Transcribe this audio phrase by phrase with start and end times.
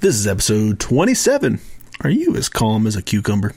[0.00, 1.58] This is episode 27.
[2.02, 3.52] Are you as calm as a cucumber?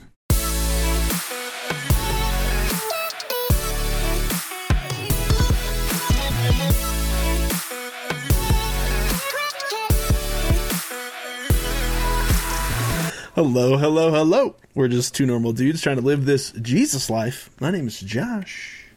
[13.35, 14.55] Hello, hello, hello.
[14.73, 17.52] We're just two normal dudes trying to live this Jesus life.
[17.59, 18.88] My name is Josh.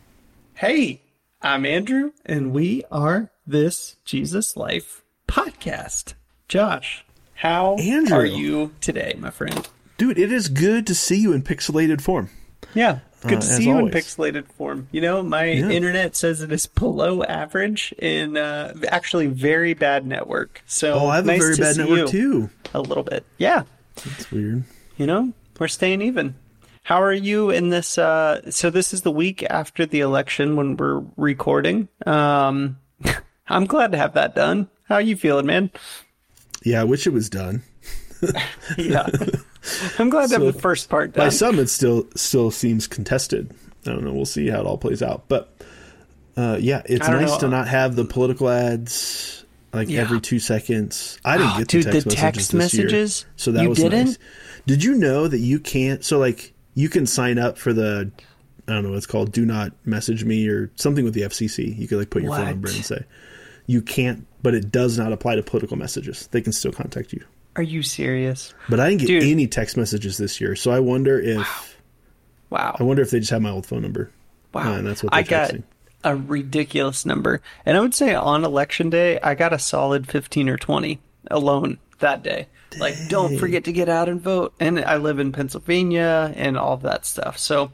[0.55, 1.03] Hey,
[1.43, 6.15] I'm Andrew, and we are this Jesus Life podcast.
[6.49, 8.17] Josh, how Andrew.
[8.17, 9.69] are you today, my friend?
[9.99, 12.31] Dude, it is good to see you in pixelated form.
[12.75, 13.95] Yeah, good Uh, to see you always.
[13.95, 14.89] in pixelated form.
[14.91, 15.69] You know, my Yeah.
[15.71, 20.63] internet says it is below average in uh, actually very bad network.
[20.67, 22.51] So Oh, I have nice a very bad network too.
[22.75, 23.63] A little bit, yeah.
[24.05, 24.65] It's weird.
[24.97, 26.35] You know, we're staying even.
[26.83, 27.97] How are you in this?
[27.97, 31.89] Uh, so this is the week after the election when we're recording.
[32.05, 32.79] Um,
[33.49, 34.69] I'm glad to have that done.
[34.89, 35.71] How are you feeling, man?
[36.65, 37.63] Yeah, I wish it was done.
[38.79, 39.07] Yeah,
[39.99, 43.51] I'm glad So, have the first part By some, it still still seems contested.
[43.87, 44.15] I don't know.
[44.15, 45.25] We'll see how it all plays out.
[45.29, 45.55] But
[46.37, 47.39] uh, yeah, it's nice know.
[47.41, 50.01] to not have the political ads like Yeah.
[50.03, 51.19] every two seconds.
[51.25, 53.69] I didn't Oh, get dude, the the text, text messages, this year, so that You
[53.71, 54.07] was didn't?
[54.07, 54.19] nice.
[54.67, 56.03] Did you know that you can't?
[56.03, 58.11] So like you can sign up for the
[58.67, 59.33] I don't know what it's called.
[59.33, 61.77] Do not message me or something with the FCC.
[61.79, 63.05] You could like put your phone number and say
[63.67, 64.27] you can't.
[64.43, 66.27] But it does not apply to political messages.
[66.29, 67.25] They can still contact you.
[67.57, 68.53] Are you serious?
[68.69, 69.23] But I didn't get Dude.
[69.23, 71.77] any text messages this year, so I wonder if
[72.51, 72.77] Wow.
[72.79, 74.11] I wonder if they just have my old phone number.
[74.53, 74.75] Wow.
[74.75, 75.63] Uh, and that's what they're I got texting.
[76.05, 77.41] a ridiculous number.
[77.65, 81.79] And I would say on election day, I got a solid 15 or 20 alone
[82.01, 82.49] that day.
[82.79, 84.53] Like, don't forget to get out and vote.
[84.61, 87.39] And I live in Pennsylvania and all that stuff.
[87.39, 87.71] So,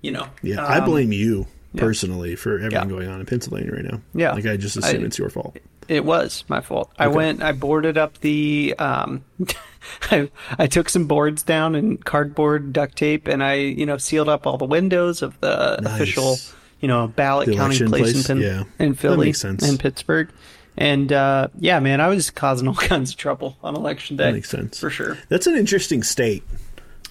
[0.00, 0.26] you know.
[0.42, 2.84] Yeah, I um, blame you personally for everything Yeah.
[2.86, 4.00] going on in Pennsylvania right now.
[4.14, 4.32] Yeah.
[4.32, 5.56] like I just assume I- it's your fault.
[5.86, 6.90] It was my fault.
[6.98, 9.22] I went, I boarded up the, um,
[10.10, 14.30] I, I took some boards down and cardboard duct tape and I, you know, sealed
[14.30, 15.94] up all the windows of the Nice.
[15.94, 16.36] official,
[16.80, 18.28] you know, ballot The counting place, place?
[18.30, 18.64] in, Pen- Yeah.
[18.84, 20.30] in Philly and Pittsburgh.
[20.78, 24.24] And, uh, yeah, man, I was causing all kinds of trouble on election day.
[24.24, 25.18] That makes sense For sure.
[25.28, 26.44] That's an interesting state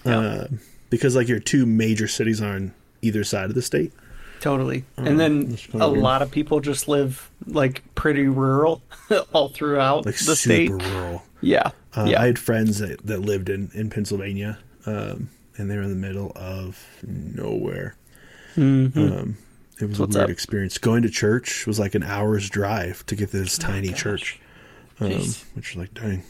[0.04, 0.18] Yeah.
[0.18, 0.46] uh,
[0.90, 3.92] because like your two major cities are on either side of the state.
[4.44, 4.84] Totally.
[4.98, 8.82] and then a lot of people just live like pretty rural
[9.32, 10.70] all throughout Like the super state.
[10.70, 11.22] rural.
[11.40, 11.70] Yeah.
[11.96, 12.20] Uh, yeah.
[12.20, 15.96] I had friends that, that lived in, in Pennsylvania, um, and they were in the
[16.08, 17.96] middle of nowhere.
[18.56, 19.36] Um,
[19.80, 20.12] it was a Mm-hmm.
[20.12, 20.30] Weird up?
[20.30, 20.76] experience.
[20.78, 24.40] Going to church was like an hour's drive to get to this tiny Oh church,
[25.00, 25.08] um,
[25.54, 26.22] which is like, dang.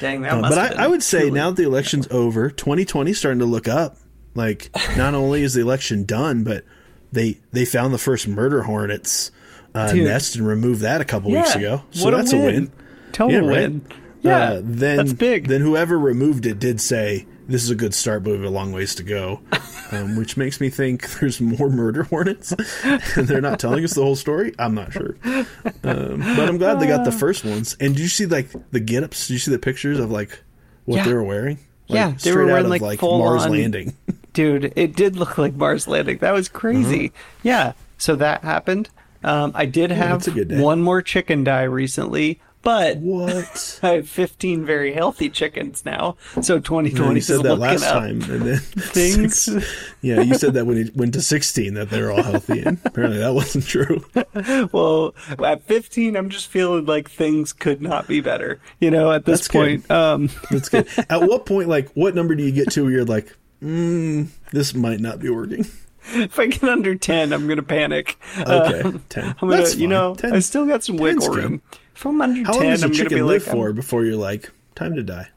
[0.00, 3.18] Dang, that Uh, but I, I would say now that the election's over, 2020 is
[3.18, 3.96] starting to look up.
[4.34, 6.64] Like, not only is the election done, but
[7.12, 9.30] they they found the first murder hornets
[9.74, 11.82] uh, nest and removed that a couple weeks ago.
[11.90, 12.44] So a that's a win.
[12.46, 12.72] win.
[13.12, 13.48] Total Yeah, right.
[13.70, 13.86] win.
[14.22, 15.48] Yeah, Uh, then that's big.
[15.48, 18.50] Then whoever removed it did say this is a good start, but we have a
[18.50, 19.40] long ways to go,
[19.92, 22.52] um, which makes me think there's more murder hornets,
[22.84, 24.52] and they're not telling us the whole story.
[24.58, 27.76] I'm not sure, um, but I'm glad they got the first ones.
[27.80, 29.26] And do you see like the get-ups?
[29.28, 30.38] Did you see the pictures of like
[30.84, 31.04] what Yeah.
[31.06, 31.56] they were wearing?
[31.88, 33.96] Like, Yeah, they straight were out wearing, of like, like Mars on- Landing.
[34.32, 36.18] Dude, it did look like Mars Landing.
[36.18, 37.12] That was crazy.
[37.42, 37.72] Yeah.
[37.98, 38.88] So that happened.
[39.22, 43.78] Um, I did have good one more chicken die recently, but what?
[43.82, 46.16] I have 15 very healthy chickens now.
[46.40, 49.38] So 2020 No, you said that last time, and then Things.
[49.42, 49.66] six-
[50.00, 53.18] yeah, you said that when it went to 16 that they're all healthy, and apparently
[53.18, 54.02] that wasn't true.
[54.72, 55.14] Well,
[55.44, 58.58] at 15, I'm just feeling like things could not be better.
[58.78, 59.86] You know, at this That's good.
[59.88, 60.86] point, um, That's good.
[61.10, 64.74] At what point, like, what number do you get to where you're like, mm, this
[64.74, 65.66] might not be working?
[66.14, 68.18] if I get under 10, I'm gonna panic.
[68.38, 69.24] Okay, Uh, 10.
[69.24, 71.44] I'm gonna, That's you know, 10 I still got some wiggle 10's good.
[71.44, 71.62] room.
[71.94, 74.04] If I'm under How 10, long does I'm chicken be live like, for I'm- before
[74.04, 75.28] you're like, time to die?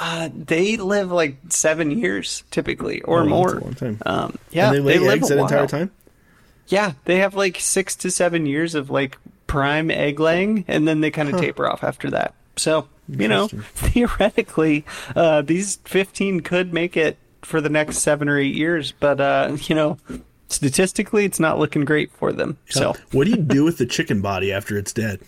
[0.00, 3.54] uh, they live like seven years typically or Oh, more.
[3.60, 3.98] long time.
[4.06, 5.90] Um, yeah, and they lay live eggs that entire time?
[6.68, 11.00] Yeah, they have like six to seven years of like prime egg laying, and then
[11.00, 12.34] they kind of taper off after that.
[12.56, 14.84] So you know, theoretically,
[15.16, 19.56] uh, these fifteen could make it for the next seven or eight years, but uh,
[19.62, 19.98] you know,
[20.48, 22.58] statistically, it's not looking great for them.
[22.68, 25.20] So what do you do with the chicken body after it's dead?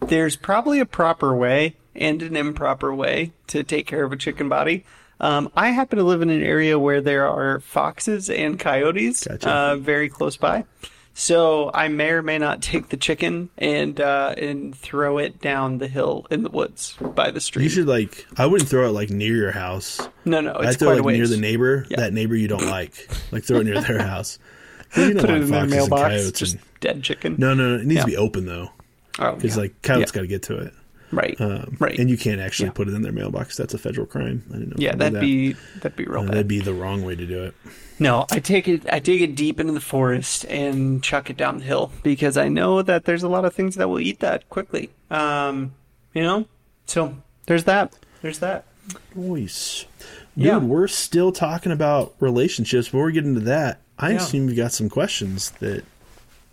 [0.00, 4.48] there's probably a proper way and an improper way to take care of a chicken
[4.48, 4.84] body.
[5.20, 9.50] Um, I happen to live in an area where there are foxes and coyotes Gotcha.
[9.50, 10.64] uh, very close by.
[11.20, 15.78] So I may or may not take the chicken and uh, and throw it down
[15.78, 17.64] the hill in the woods by the street.
[17.64, 18.24] You should like.
[18.36, 20.00] I wouldn't throw it like near your house.
[20.24, 21.86] no, no, I'd it's throw it like near the neighbor.
[21.90, 21.96] Yeah.
[21.96, 23.10] That neighbor you don't like.
[23.32, 24.38] Like throw it near their house.
[24.96, 26.30] You Put it in their mailbox.
[26.30, 27.34] Just and- dead chicken.
[27.36, 27.82] no, no, no.
[27.82, 28.02] It needs Yeah.
[28.02, 28.70] to be open though,
[29.18, 29.62] oh, because yeah.
[29.62, 30.72] like coyotes got to get to it.
[31.10, 31.40] Right.
[31.40, 31.98] Um, right.
[31.98, 32.72] And you can't actually Yeah.
[32.72, 33.56] put it in their mailbox.
[33.56, 34.42] That's a federal crime.
[34.50, 34.76] I didn't know.
[34.78, 36.18] yeah, that'd did be that'd be real that.
[36.20, 36.32] Uh, bad.
[36.34, 37.54] that'd be the wrong way to do it.
[37.98, 41.58] No, I take it I dig it deep into the forest and chuck it down
[41.58, 44.48] the hill because I know that there's a lot of things that will eat that
[44.50, 44.90] quickly.
[45.10, 45.72] Um,
[46.14, 46.46] you know?
[46.86, 47.16] So
[47.46, 47.94] there's that.
[48.22, 48.64] There's that.
[49.14, 49.84] Nice.
[50.36, 50.58] Dude, Yeah.
[50.58, 52.88] we're still talking about relationships.
[52.88, 54.16] Before we get into that, I Yeah.
[54.18, 55.84] assume you got some questions that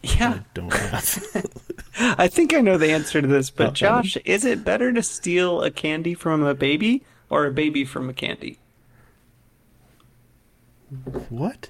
[0.01, 0.29] Yeah.
[0.29, 1.51] I don't have.
[2.17, 3.73] I think I know the answer to this, but.
[3.73, 8.09] Josh, is it better to steal a candy from a baby or a baby from
[8.09, 8.59] a candy?
[11.29, 11.69] what?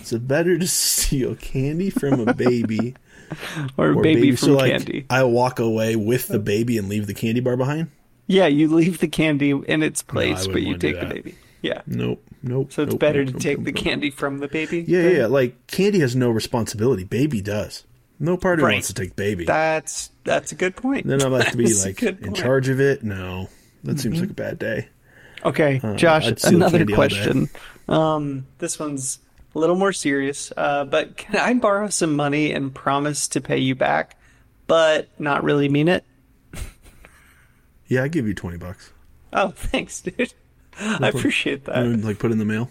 [0.00, 2.94] Is it better to steal candy from a baby
[3.76, 5.06] Or a or baby, so from like candy?
[5.08, 7.90] I walk away with the baby and leave the candy bar behind?
[8.26, 11.36] Yeah, you leave the candy in its place, but you take the baby.
[11.62, 11.82] Yeah.
[11.86, 12.22] Nope.
[12.42, 12.72] Nope.
[12.72, 14.84] So it's nope, better nope, to nope, take the candy from the baby.
[14.86, 15.26] Yeah, yeah, yeah.
[15.26, 17.04] Like candy has no responsibility.
[17.04, 17.84] Baby does.
[18.22, 18.74] No party Right.
[18.74, 19.46] wants to take baby.
[19.46, 21.06] That's that's a good point.
[21.06, 23.02] then I'm have to be like in charge of it.
[23.02, 23.48] No,
[23.84, 24.88] that seems like a bad day.
[25.44, 27.08] Okay, Uh, Josh, another candy all day.
[27.08, 27.48] question.
[27.88, 29.20] Um, this one's
[29.54, 30.52] a little more serious.
[30.54, 34.16] Uh, but can I borrow some money and promise to pay you back,
[34.66, 36.04] but not really mean it?
[37.88, 38.92] Yeah, I give you twenty bucks.
[39.32, 40.32] Oh, thanks, dude.
[40.78, 41.84] I appreciate that.
[41.84, 42.70] You know, like put in the mail.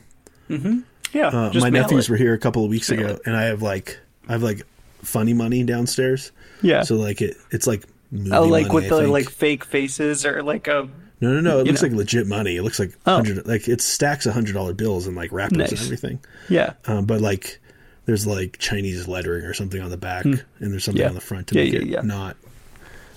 [1.14, 2.12] Yeah, Uh, just my mail nephews it.
[2.12, 3.22] were here a couple of weeks Mail ago, it.
[3.26, 4.62] and I have like I have like
[5.02, 6.32] funny money downstairs.
[6.62, 6.84] Yeah.
[6.84, 9.12] So like it, it's like movie oh, like money, with I the think.
[9.12, 10.90] like fake faces or like a
[11.22, 11.60] no no no.
[11.60, 11.90] It looks know.
[11.90, 12.56] like legit money.
[12.58, 13.16] It looks like Oh.
[13.16, 16.20] hundred like it stacks of hundred dollar bills and like wrappers and everything.
[16.50, 16.74] yeah.
[16.86, 17.60] Um, but like
[18.06, 21.02] there's like Chinese lettering or something on the back, and there's something.
[21.02, 21.10] Yeah.
[21.10, 22.02] on the front to Yeah, make yeah, it yeah.
[22.02, 22.38] not.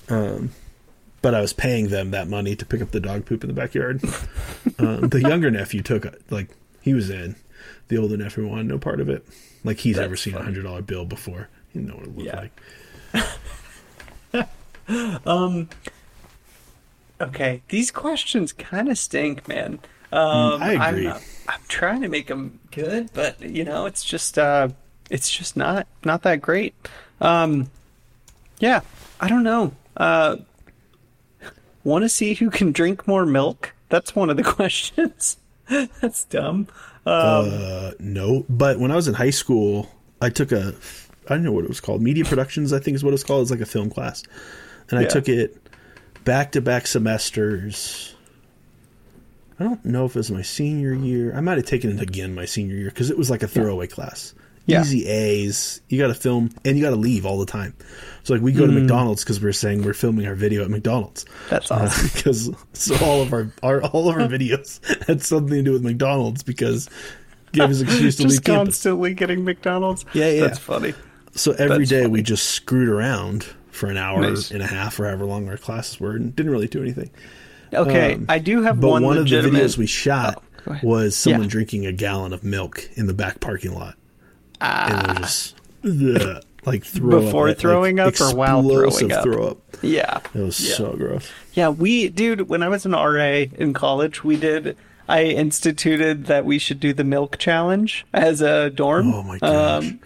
[0.08, 0.50] Um,
[1.22, 3.54] but I was paying them that money to pick up the dog poop in the
[3.54, 4.02] backyard.
[4.78, 6.48] um, the younger nephew took like
[6.80, 7.36] he was in.
[7.88, 9.24] The older nephew wanted no part of it.
[9.64, 11.48] Like he's That's ever seen a hundred dollar bill before.
[11.72, 12.40] Didn't know what it looked Yeah.
[14.34, 14.48] like.
[17.20, 19.78] Okay, these questions kind of stink, man.
[20.10, 21.08] Um, I agree.
[21.08, 24.68] I'm, I'm trying to make them good, but you know, it's just uh,
[25.08, 26.74] it's just not not that great.
[27.20, 27.70] Um,
[28.58, 28.80] yeah,
[29.20, 29.72] I don't know.
[29.96, 30.36] Uh,
[31.84, 33.72] Want to see who can drink more milk?
[33.88, 35.36] That's one of the questions.
[35.68, 36.68] That's dumb.
[37.06, 39.90] Um, Uh, no, but when I was in high school,
[40.20, 40.74] I took a
[41.28, 42.02] I don't know what it was called.
[42.02, 43.42] Media productions, I think is what it's called.
[43.42, 44.22] It's like a film class,
[44.90, 45.08] and I Yeah.
[45.08, 45.56] took it
[46.24, 48.14] back to back semesters.
[49.60, 51.34] I don't know if it was my senior year.
[51.36, 53.86] I might have taken it again my senior year because it was like a throwaway
[53.86, 54.34] class.
[54.66, 54.80] Yeah.
[54.80, 55.80] Easy A's.
[55.88, 57.74] You got to film and you got to leave all the time.
[58.24, 58.58] So like we Mm.
[58.58, 61.24] go to McDonald's because we're saying we're filming our video at McDonald's.
[61.50, 62.10] That's awesome.
[62.14, 65.82] Because so all of our, our all of our videos had something to do with
[65.84, 66.88] McDonald's because
[67.52, 68.66] gave us an excuse to just leave campus.
[68.76, 70.04] constantly getting McDonald's.
[70.14, 70.40] Yeah, yeah.
[70.42, 70.94] That's funny.
[71.34, 74.50] So every That's day we just screwed around for an hour Nice.
[74.50, 77.10] and a half or however long our classes were and didn't really do anything.
[77.72, 81.16] Okay, Um, I do have But one, one, of the videos we shot Oh, was
[81.16, 81.48] someone Yeah.
[81.48, 83.94] drinking a gallon of milk in the back parking lot.
[84.60, 84.86] Ah.
[85.08, 89.10] and it was just ugh, like throw Before up, throwing like, up or while throwing
[89.10, 89.24] up?
[89.24, 89.58] throw up.
[89.82, 90.74] yeah, It was Yeah.
[90.76, 91.28] so gross.
[91.54, 94.76] Yeah, we, dude, when I was an RA in college, we did,
[95.08, 99.12] I instituted that we should do the milk challenge as a dorm.
[99.12, 99.84] Oh my gosh.
[99.84, 100.00] Um,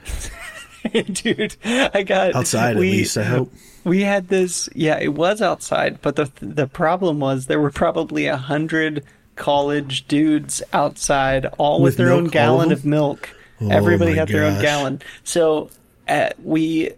[1.12, 2.35] dude, I got.
[2.35, 3.53] Outside we, at least, I hope.
[3.85, 8.26] We had this, yeah, it was outside, but the the problem was there were probably
[8.26, 9.05] a hundred
[9.37, 13.28] college dudes outside, all with, With their milk, own all of gallon of milk.
[13.61, 15.00] Oh Everybody had their own gallon.
[15.25, 15.71] So
[16.09, 16.90] uh, we,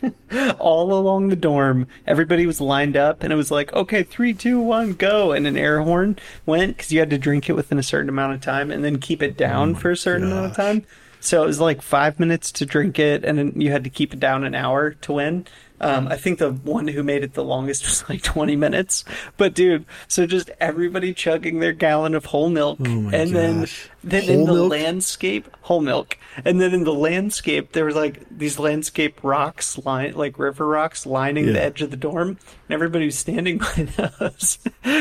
[0.58, 4.60] all along the dorm, everybody was lined up, and it was like, okay, three, two,
[4.60, 7.82] one, go, and an air horn went because you had to drink it within a
[7.82, 10.54] certain amount of time, and then keep it down for a certain amount of Oh
[10.54, 10.86] time.
[11.20, 14.12] So it was like five minutes to drink it, and then you had to keep
[14.14, 15.46] it down an hour to win.
[15.80, 19.04] Um, I think the one who made it the longest was like 20 minutes.
[19.36, 23.88] But dude, so just everybody chugging their gallon of whole milk, Oh and then gosh.
[24.02, 24.70] then in Whole the milk?
[24.72, 30.14] landscape, whole milk, and then in the landscape there was like these landscape rocks, line
[30.14, 32.38] like river rocks lining the edge of the dorm, and
[32.74, 34.58] everybody was standing by those.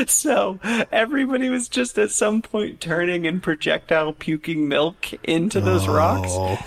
[0.07, 0.59] so
[0.91, 6.29] everybody was just at some point turning and projectile puking milk into those rocks.
[6.31, 6.57] Oh,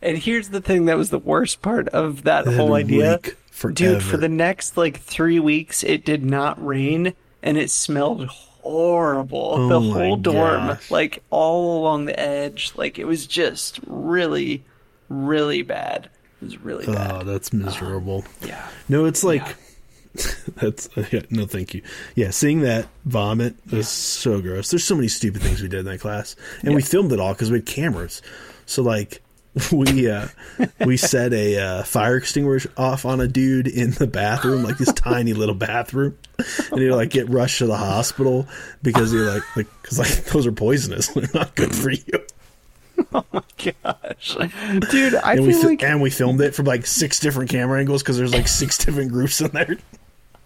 [0.00, 3.18] And here's the thing that was the worst part of that That'd whole idea.
[3.64, 8.26] Reek Dude, for the next like three weeks, it did not rain and it smelled
[8.28, 9.54] horrible.
[9.56, 10.90] Oh the whole dorm, gosh.
[10.90, 14.64] like all along the edge, like it was just really,
[15.08, 16.10] really bad.
[16.40, 17.12] It was really oh, bad.
[17.12, 18.24] Oh, that's uh, miserable.
[18.42, 18.68] Yeah.
[18.88, 19.54] No, it's like Yeah.
[20.56, 21.82] that's yeah, no, thank you.
[22.14, 24.70] Yeah, seeing that vomit was so gross.
[24.70, 27.32] There's so many stupid things we did in that class, and we filmed it all
[27.32, 28.22] because we had cameras.
[28.66, 29.22] So like
[29.72, 30.28] we uh,
[30.84, 34.92] we set a uh, fire extinguisher off on a dude in the bathroom, like this
[34.92, 36.16] tiny little bathroom,
[36.70, 38.46] and he like get rushed to the hospital
[38.82, 42.02] because he like like because like those are poisonous, they're not good for you.
[43.12, 43.42] Oh my
[43.84, 44.36] gosh,
[44.90, 45.14] dude!
[45.14, 47.78] I And we feel fi- like and we filmed it from like six different camera
[47.78, 49.78] angles because there's like six different groups in there.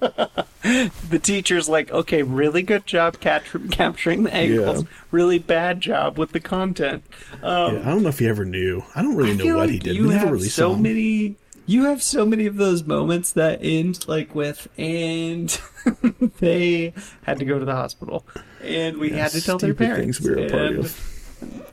[1.10, 4.82] the teacher's like, okay, really good job cat- capturing the angles.
[4.82, 4.88] Yeah.
[5.10, 7.04] Really bad job with the content.
[7.42, 8.84] Um, Yeah, I don't know if he ever knew.
[8.94, 9.96] I don't really I know what like he did.
[9.96, 11.36] You We have really so many.
[11.64, 15.48] You have so many of those moments that end like with, and
[16.40, 16.92] they
[17.22, 18.26] had to go to the hospital,
[18.62, 20.18] and we had to tell their parents.
[20.18, 21.08] things we were a part and, of.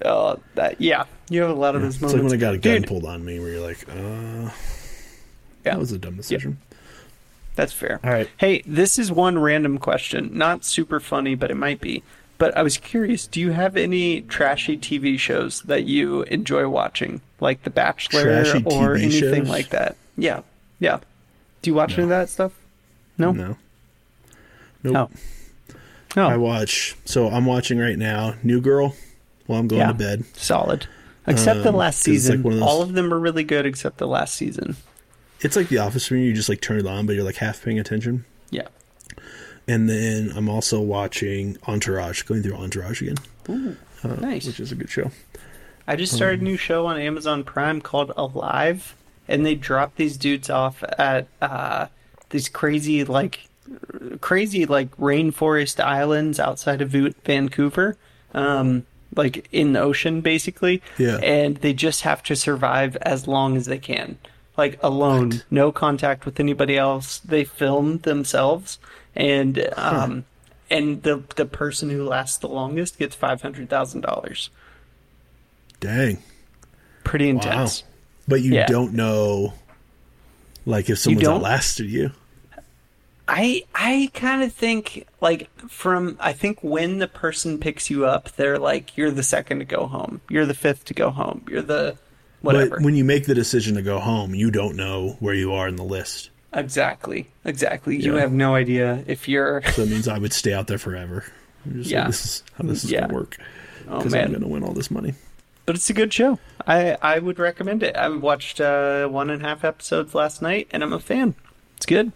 [0.04, 2.22] Uh, that yeah, you have a lot of those It's moments.
[2.22, 4.52] like when I got a gun Dude, pulled on me, where you're like, uh,
[5.66, 6.60] yeah, that was a dumb decision.
[7.60, 8.00] That's fair.
[8.04, 8.30] All right.
[8.38, 10.30] Hey, this is one random question.
[10.34, 12.04] Not super funny, but it might be.
[12.38, 17.20] But I was curious, do you have any trashy TV shows that you enjoy watching?
[17.42, 19.50] Like The Bachelor Trashy or TV anything shows?
[19.50, 19.98] like that?
[20.18, 20.42] Yeah.
[20.80, 21.00] Yeah.
[21.62, 22.54] Do you watch any of that stuff?
[23.18, 23.32] No?
[23.34, 23.58] No.
[24.84, 25.12] Nope.
[26.16, 26.22] Oh.
[26.22, 26.96] I watch.
[27.04, 28.36] So I'm watching right now.
[28.42, 28.96] New Girl.
[29.46, 29.88] While I'm going Yeah.
[29.88, 30.24] to bed.
[30.34, 30.88] solid.
[31.28, 32.38] Except the Um, last it's like season.
[32.38, 34.78] of those- All of them are really good except the last season.
[35.42, 36.26] It's like The Office for me.
[36.26, 38.26] You just like turn it on, but you're like half paying attention.
[38.50, 38.68] Yeah.
[39.68, 43.18] And then I'm also watching Entourage, going through Entourage again,
[43.50, 44.48] Ooh, uh, nice.
[44.48, 45.12] which is a good show.
[45.88, 48.96] I just started a new show on Amazon Prime called Alive,
[49.28, 51.88] and they drop these dudes off at uh,
[52.30, 53.48] these crazy like
[54.22, 57.98] crazy like rainforest islands outside of Vancouver,
[58.34, 60.82] um, like in the ocean basically.
[60.98, 61.18] Yeah.
[61.18, 64.18] And they just have to survive as long as they can,
[64.60, 65.46] like alone, What?
[65.50, 67.18] no contact with anybody else.
[67.20, 68.78] They film themselves,
[69.16, 70.26] and um,
[70.70, 74.50] and the the person who lasts the longest gets five hundred thousand dollars.
[75.80, 76.18] Dang.
[77.04, 77.84] Pretty intense.
[78.28, 78.68] But you Yeah.
[78.68, 79.54] don't know,
[80.66, 82.12] like, if someone's outlasted you.
[83.28, 88.32] I I kind of think like from I think when the person picks you up,
[88.34, 91.62] they're like you're the second to go home, you're the fifth to go home, you're
[91.62, 91.96] the
[92.42, 92.78] whatever.
[92.78, 95.68] But when you make the decision to go home, you don't know where you are
[95.68, 96.30] in the list.
[96.54, 98.02] exactly, exactly.
[98.02, 99.62] You have no idea if you're.
[99.74, 101.24] So that means I would stay out there forever.
[101.66, 102.00] I'm just Yeah.
[102.00, 103.00] like, this is how this is Yeah.
[103.02, 103.38] going to work.
[103.90, 105.14] Oh Because I'm going to win all this money.
[105.66, 106.40] but it's a good show.
[106.66, 107.96] I I would recommend it.
[107.96, 111.36] I watched uh, one and a half episodes last night, and I'm a fan.
[111.78, 112.12] It's good.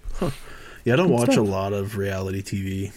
[0.85, 2.91] Yeah, I don't Good watch a lot of reality TV.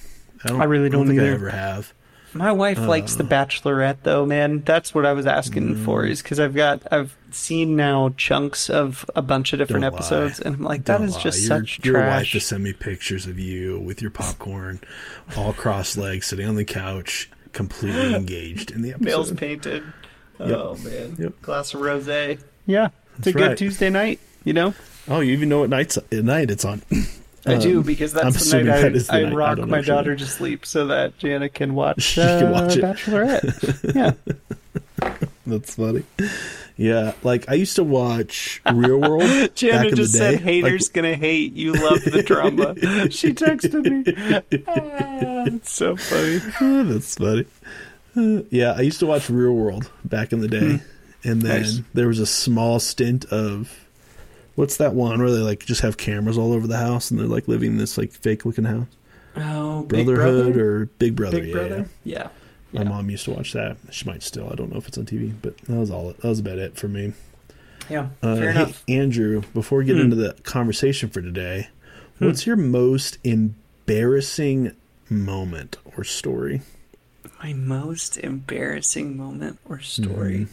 [0.45, 1.93] I, don't, I really don't think I ever have.
[2.37, 4.63] My wife likes The Bachelorette, though, man.
[4.63, 6.03] That's what I was asking for.
[6.05, 6.11] Mm.
[6.11, 9.99] Is because I've got I've seen now chunks of a bunch of different Don't lie.
[9.99, 11.23] episodes, and I'm like, that Don't is lie.
[11.23, 12.33] just your, such your wife trash.
[12.33, 14.81] to send me pictures of you with your popcorn,
[15.37, 19.05] all cross legged, sitting on the couch, completely engaged in the episode.
[19.07, 19.83] Nails painted.
[20.39, 20.49] Yep.
[20.59, 21.33] Oh man, Yep.
[21.43, 22.41] glass of rosé.
[22.67, 22.89] Yeah,
[23.19, 23.59] it's a That's good right.
[23.59, 24.21] Tuesday night.
[24.45, 24.75] You know,
[25.09, 26.83] Oh, you even know what nights at night it's on.
[27.47, 29.33] I do Um, because I'm that's the assuming night that I, the I night.
[29.33, 32.77] I rock don't my daughter to sleep so that Jana can watch, uh, can watch
[32.77, 32.83] it.
[32.83, 33.95] Bachelorette.
[33.95, 35.11] yeah,
[35.47, 36.03] That's funny.
[36.77, 39.23] Yeah, like I used to watch Real World
[39.55, 41.53] Jana just the said, "Haters Like, gonna hate.
[41.55, 42.75] You love the drama."
[43.11, 44.63] she texted me.
[44.67, 46.41] Ah, it's so funny.
[46.61, 47.47] oh, that's funny.
[48.17, 50.81] Uh, yeah, I used to watch Real World back in the day,
[51.25, 51.63] and then Hmm.
[51.63, 51.81] Nice.
[51.95, 53.86] there was a small stint of
[54.57, 57.27] what's that one where they like just have cameras all over the house and they're
[57.29, 58.87] like living in this like fake looking house,
[59.37, 60.71] Oh, Big Brotherhood Brother?
[60.83, 61.39] or Big Brother.
[61.41, 61.89] Big yeah, Brother.
[62.05, 62.19] Yeah.
[62.19, 62.29] yeah.
[62.73, 62.89] My Yeah.
[62.89, 63.77] mom used to watch that.
[63.91, 64.51] She might still.
[64.51, 66.09] I don't know if it's on TV, but that was all.
[66.09, 67.13] That was about it for me.
[67.89, 68.09] Yeah.
[68.23, 68.85] Uh, Fair hey, enough.
[68.89, 70.03] Andrew, before we get Hmm.
[70.03, 71.69] into the conversation for today,
[72.19, 74.73] what's your most embarrassing
[75.09, 76.63] moment or story?
[77.43, 80.35] My most embarrassing moment or story.
[80.49, 80.53] Mm-hmm.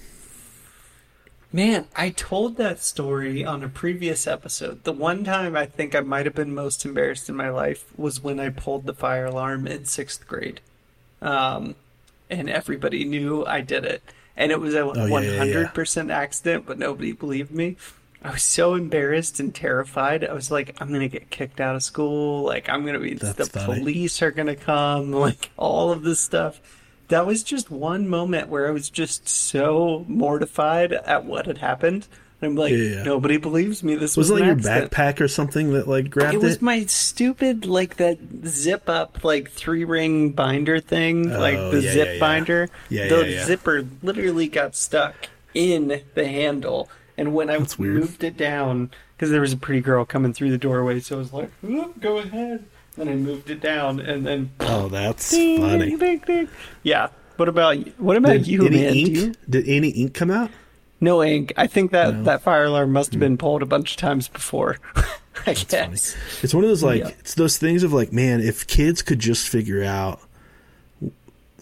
[1.56, 4.84] Man, I told that story on a previous episode.
[4.86, 8.24] The one time I think I might have been most embarrassed in my life was
[8.24, 10.62] when I pulled the fire alarm in sixth grade.
[11.22, 11.76] Um,
[12.28, 14.02] and everybody knew I did it.
[14.36, 15.72] And it was a Oh, yeah, yeah, yeah.
[15.72, 17.78] 100% accident, but nobody believed me.
[18.24, 20.24] I was so embarrassed and terrified.
[20.26, 22.42] I was like, I'm going to get kicked out of school.
[22.44, 23.80] Like, I'm going to be, That's the funny.
[23.82, 25.12] police are going to come.
[25.24, 26.60] Like, all of this stuff.
[27.10, 32.08] That was just one moment where I was just so mortified at what had happened.
[32.42, 33.96] I'm like, Yeah, nobody believes me.
[33.96, 34.92] This Was was, it like your accident.
[34.92, 36.44] backpack or something that like grabbed It it?
[36.44, 41.72] was my stupid like that zip up like three ring binder thing, oh, like Oh,
[41.72, 42.70] the yeah, zip yeah, binder.
[42.90, 45.16] Yeah, the zipper literally got stuck
[45.54, 47.94] in the handle, and when I That's weird.
[47.96, 51.20] moved it down, because there was a pretty girl coming through the doorway, so I
[51.20, 52.66] was like, "Oop, "Go ahead."
[52.96, 55.90] Then I moved it down, and then oh, that's ding, funny.
[55.90, 56.50] ding, ding, ding.
[56.84, 57.10] Yeah.
[57.38, 58.94] What about what about Did you, any man?
[58.94, 59.10] Ink?
[59.10, 60.52] you- Did any ink come out?
[61.02, 61.52] No ink.
[61.58, 63.26] I think that that fire alarm must have hmm.
[63.26, 64.78] been pulled a bunch of times before.
[65.46, 66.16] I guess.
[66.42, 67.12] It's one of those like Yeah.
[67.20, 70.22] it's those things of like, man, if kids could just figure out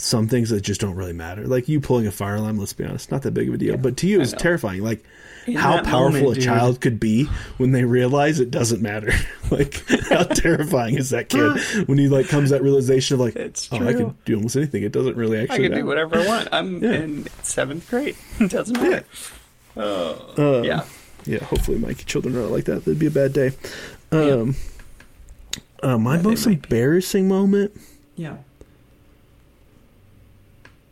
[0.02, 1.46] some things that just don't really matter.
[1.48, 3.78] Like you pulling a fire alarm, let's be honest, not that big of a deal.
[3.78, 4.84] But to you it's terrifying.
[4.84, 5.04] Like
[5.48, 6.44] In how powerful moment, a dude.
[6.44, 7.26] child could be
[7.58, 9.12] when they realize it doesn't matter.
[9.52, 13.70] like how terrifying is that kid when he like comes that realization of like It's
[13.72, 14.84] oh I can do almost anything.
[14.84, 15.66] It doesn't really actually.
[15.66, 16.48] I can do whatever I want.
[16.52, 16.92] I'm Yeah.
[16.94, 18.16] in seventh grade.
[18.40, 19.06] It doesn't matter.
[19.78, 20.84] Oh, Uh, yeah.
[21.26, 22.84] yeah, hopefully my children are not like that.
[22.86, 23.52] That'd be a bad day.
[24.12, 24.56] Um,
[25.82, 27.72] uh, my Yeah, most embarrassing moment,
[28.18, 28.38] Yeah.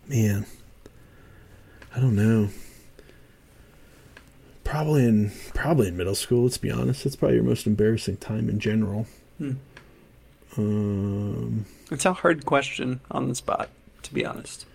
[0.09, 0.45] Man,
[1.95, 2.49] I don't know.
[4.63, 6.43] Probably in probably in middle school.
[6.43, 7.03] Let's be honest.
[7.03, 9.07] That's probably your most embarrassing time in general.
[9.37, 9.53] Hmm.
[10.57, 13.69] Um, It's a hard question on the spot,
[14.03, 14.65] to be honest.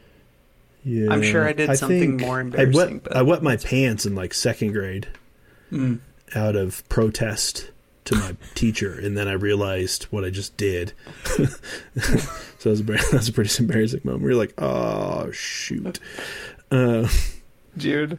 [0.84, 3.56] yeah, I'm sure I did something think more I embarrassing, wet, but- I wet my
[3.56, 5.08] pants in like second grade
[5.72, 6.00] Mm.
[6.34, 7.70] out of protest
[8.04, 10.92] to my teacher, and then I realized what I just did.
[11.24, 14.22] so that was, a, that was a pretty embarrassing moment.
[14.22, 16.00] We were like, "Oh shoot!"
[16.70, 17.08] Uh,
[17.76, 18.18] Dude,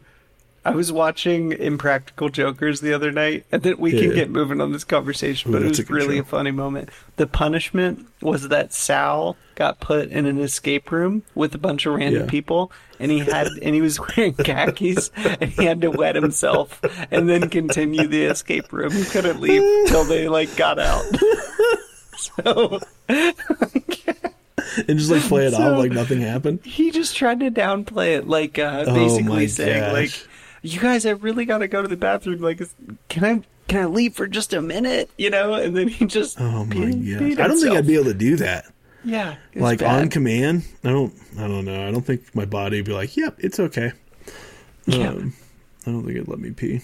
[0.66, 4.14] I was watching Impractical Jokers the other night, and then we can Yeah.
[4.16, 6.22] get moving on this conversation, Ooh, but it was a really show.
[6.22, 6.88] a funny moment.
[7.16, 11.94] The punishment was that Sal got put in an escape room with a bunch of
[11.94, 12.28] random Yeah.
[12.30, 16.80] people, and he had and he was wearing khakis, and he had to wet himself
[17.10, 18.92] and then continue the escape room.
[18.92, 21.04] He couldn't leave till they like got out.
[22.16, 26.60] so and just like play it So- off like nothing happened.
[26.64, 29.92] he just tried to downplay it, like uh, Oh basically my saying, gosh.
[29.92, 30.28] like,
[30.62, 32.40] "You guys, I really got to go to the bathroom.
[32.40, 32.60] Like,
[33.08, 35.10] can I can I leave for just a minute?
[35.18, 37.76] You know?" And then he just Oh my peed I don't think.
[37.76, 38.66] I'd be able to do that.
[39.04, 40.02] yeah, Like bad.
[40.02, 41.14] on command, I don't.
[41.38, 41.86] I don't know.
[41.86, 43.92] I don't think my body would be like, "Yep, it's okay."
[44.86, 45.08] Yeah.
[45.10, 45.32] Um,
[45.86, 46.80] I don't think it'd let me pee.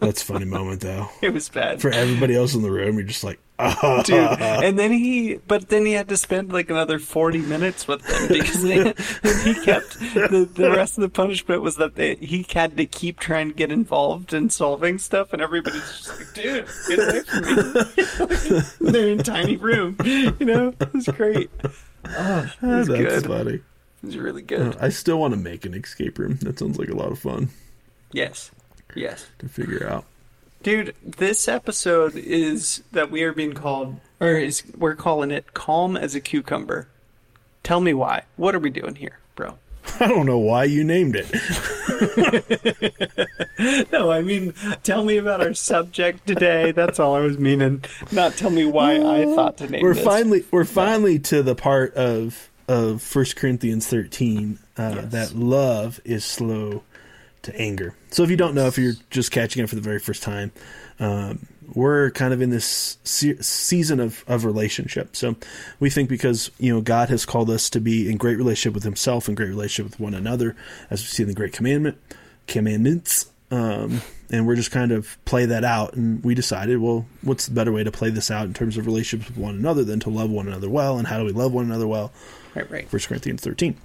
[0.00, 1.08] That's a funny moment though.
[1.22, 3.45] It was bad, For everybody else in the room, you're just like, "Oh,
[4.04, 4.40] dude.
[4.40, 8.28] And then he, but then he had to spend like another forty minutes with them
[8.28, 8.76] because they,
[9.44, 13.18] he kept the the rest of the punishment was that they, he had to keep
[13.18, 17.44] trying to get involved in solving stuff, and everybody's just like, "Dude, get away from
[18.52, 20.74] me!" They're in a tiny room, you know.
[20.78, 21.50] It was great.
[21.64, 23.26] Oh, it ah, was That's good.
[23.26, 23.54] funny.
[23.54, 23.62] It
[24.02, 24.76] was really good.
[24.80, 26.36] I still want to make an escape room.
[26.42, 27.48] That sounds like a lot of fun
[28.12, 28.50] Yes,
[28.94, 29.26] yes.
[29.38, 30.04] to figure out.
[30.62, 35.96] Dude, this episode is that we are being called, or is we're calling it "calm
[35.96, 36.88] as a cucumber."
[37.62, 38.22] Tell me why.
[38.36, 39.58] What are we doing here, bro?
[40.00, 41.26] I don't know why you named it.
[43.90, 46.72] No, I mean, tell me about our subject today.
[46.72, 47.82] That's all I was meaning.
[48.12, 50.04] Not tell me why I thought to name we're this.
[50.04, 55.12] finally we're finally to the part of of First Corinthians thirteen uh, Yes.
[55.12, 56.82] that love is slow
[57.46, 57.94] to anger.
[58.10, 60.52] So if you don't know, if you're just catching it for the very first time,
[61.00, 65.16] um, we're kind of in this se- season of of relationship.
[65.16, 65.36] So
[65.80, 68.84] we think because you know God has called us to be in great relationship with
[68.84, 70.54] Himself and great relationship with one another,
[70.90, 71.98] as we see in the Great Commandment
[72.46, 73.30] commandments.
[73.50, 77.54] Um, and we're just kind of play that out, and we decided, well, what's the
[77.54, 80.10] better way to play this out in terms of relationships with one another than to
[80.10, 80.98] love one another well?
[80.98, 82.12] And how do we love one another well?
[82.54, 82.92] Right, right.
[82.92, 83.76] 1 Corinthians 13.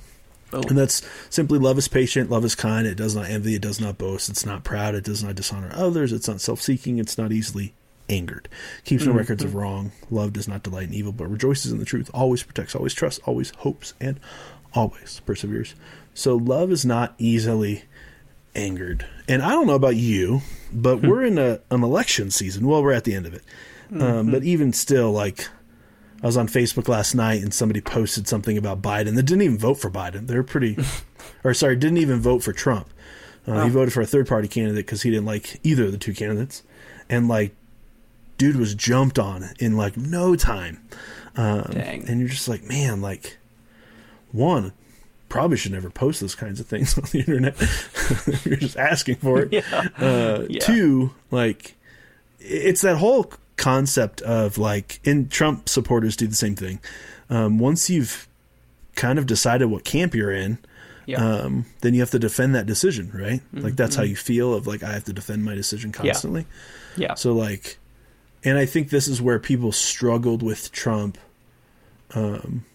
[0.51, 0.63] Boom.
[0.67, 3.79] And that's simply love is patient, love is kind, it does not envy, it does
[3.79, 7.17] not boast, it's not proud, it does not dishonor others, it's not self seeking, it's
[7.17, 7.73] not easily
[8.09, 8.49] angered.
[8.83, 9.19] Keeps no mm-hmm.
[9.19, 12.43] records of wrong, love does not delight in evil, but rejoices in the truth, always
[12.43, 14.19] protects, always trusts, always hopes, and
[14.73, 15.73] always perseveres.
[16.13, 17.83] So love is not easily
[18.53, 19.05] angered.
[19.29, 20.41] And I don't know about you,
[20.73, 21.07] but hmm.
[21.07, 22.67] we're in a, an election season.
[22.67, 23.43] Well, we're at the end of it.
[23.93, 24.47] Um, but mm-hmm.
[24.47, 25.49] even still, like,
[26.23, 29.57] I was on Facebook last night and somebody posted something about Biden that didn't even
[29.57, 30.27] vote for Biden.
[30.27, 30.77] They're pretty,
[31.43, 32.89] or sorry, didn't even vote for Trump.
[33.47, 35.97] Uh, He voted for a third party candidate because he didn't like either of the
[35.97, 36.61] two candidates.
[37.09, 37.55] And, like,
[38.37, 40.81] dude was jumped on in like no time.
[41.35, 42.07] Um, Dang.
[42.07, 43.37] And you're just like, man, like,
[44.31, 44.73] one,
[45.27, 47.55] probably should never post those kinds of things on the internet.
[48.45, 49.53] you're just asking for it.
[49.53, 49.87] Yeah.
[49.97, 50.59] Uh, Yeah.
[50.59, 51.75] Two, like,
[52.39, 53.31] it's that whole
[53.61, 56.79] concept of like, and Trump supporters do the same thing.
[57.29, 58.27] Um, once you've
[58.95, 60.57] kind of decided what camp you're in,
[61.05, 61.23] Yeah.
[61.25, 63.41] um, then you have to defend that decision, right?
[63.53, 66.45] Like that's how you feel of like I have to defend my decision constantly.
[66.97, 67.13] yeah.
[67.15, 67.77] So like,
[68.43, 71.17] and I think this is where people struggled with Trump,
[72.13, 72.65] um,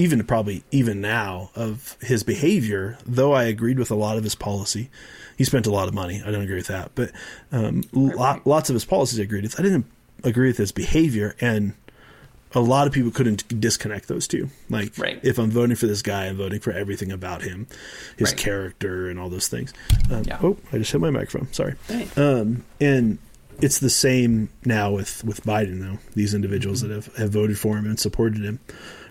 [0.00, 2.96] even probably even now of his behavior.
[3.06, 4.88] Though I agreed with a lot of his policy,
[5.36, 6.22] he spent a lot of money.
[6.24, 7.10] I don't agree with that, but
[7.52, 9.58] um, lo- lots of his policies I agreed with.
[9.60, 9.86] I didn't
[10.24, 11.74] agree with his behavior, and
[12.54, 14.50] a lot of people couldn't disconnect those two.
[14.68, 15.20] Like, Right.
[15.22, 17.66] if I'm voting for this guy, I'm voting for everything about him,
[18.16, 18.36] his Right.
[18.38, 19.72] character, and all those things.
[20.10, 20.38] Um, Yeah.
[20.42, 21.52] Oh, I just hit my microphone.
[21.52, 21.74] Sorry.
[21.88, 22.08] Hey.
[22.16, 23.18] Um, and
[23.60, 25.80] it's the same now with with Biden.
[25.80, 28.58] Though these individuals that have, have voted for him and supported him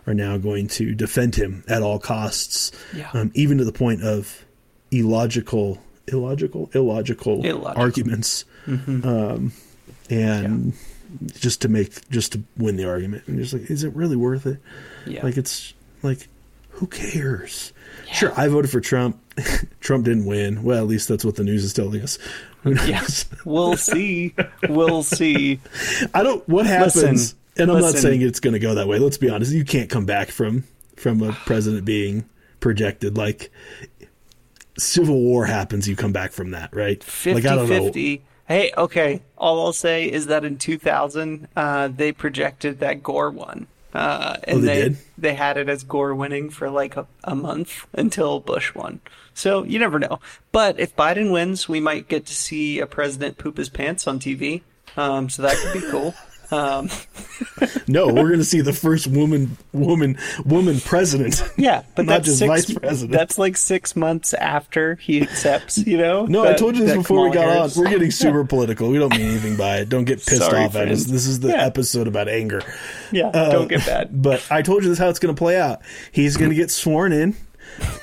[0.09, 3.09] are now going to defend him at all costs, Yeah.
[3.13, 4.43] um, even to the point of
[4.91, 7.81] illogical, illogical, illogical, Illogical.
[7.81, 9.53] arguments, um,
[10.09, 10.73] and
[11.39, 13.23] just to make just to win the argument.
[13.27, 14.57] And just like, is it really worth it?
[15.05, 15.23] Yeah.
[15.23, 16.27] Like it's like,
[16.71, 17.71] who cares?
[18.11, 19.17] Sure, I voted for Trump.
[19.79, 20.63] Trump didn't win.
[20.63, 22.17] Well, at least that's what the news is telling us.
[22.65, 23.25] Yes.
[23.45, 24.33] We'll see.
[24.67, 25.59] We'll see.
[26.13, 26.47] I don't.
[26.49, 26.95] What happens?
[26.95, 28.99] Listen, and I'm not saying it's going to go that way.
[28.99, 29.51] Let's be honest.
[29.51, 30.63] You can't come back from
[30.95, 32.27] from a president being
[32.59, 33.51] projected like
[34.77, 35.87] civil war happens.
[35.87, 37.03] You come back from that, right?
[37.03, 37.83] 50 like I don't know.
[37.85, 38.21] 50.
[38.47, 39.21] Hey, okay.
[39.37, 43.67] All I'll say is that in 2000, uh, they projected that Gore won.
[43.93, 44.97] Uh, and Oh, they did?
[45.17, 49.01] they had it as Gore winning for like a, a month until Bush won.
[49.33, 50.19] So you never know.
[50.51, 54.19] But if Biden wins, we might get to see a president poop his pants on
[54.19, 54.61] TV.
[54.97, 56.13] Um, so that could be cool.
[56.51, 56.89] Um,
[57.87, 61.41] No, we're going to see the first woman woman woman president.
[61.57, 63.11] yeah, but Not that's just six, vice president.
[63.17, 65.77] That's like six months after he accepts.
[65.77, 66.25] You know.
[66.25, 67.83] No, I told you this that before we got Harris- on.
[67.83, 68.89] We're getting super political.
[68.89, 69.89] We don't mean anything by it.
[69.89, 71.05] Don't get pissed Sorry, off at us.
[71.05, 71.65] This is the Yeah.
[71.65, 72.61] episode about anger.
[73.11, 74.21] Yeah, Uh, don't get bad.
[74.21, 75.81] But I told you this is how it's going to play out.
[76.11, 77.35] He's going to get sworn in.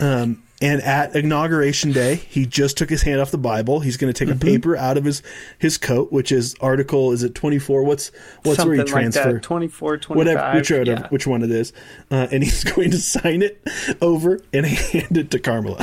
[0.00, 3.80] Um, and at inauguration day, he just took his hand off the Bible.
[3.80, 4.46] He's going to take Mm-hmm.
[4.48, 5.22] a paper out of his
[5.58, 7.82] his coat, which is article is it twenty four?
[7.84, 8.10] What's
[8.42, 9.34] what's Something where he transfer?
[9.34, 9.42] that.
[9.42, 10.16] 24, 25.
[10.16, 11.08] Whatever, whichever, yeah.
[11.08, 11.72] which one it is,
[12.10, 13.62] uh, and he's going to sign it
[14.00, 15.82] over and hand it to Kamala.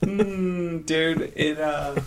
[0.00, 2.00] dude it uh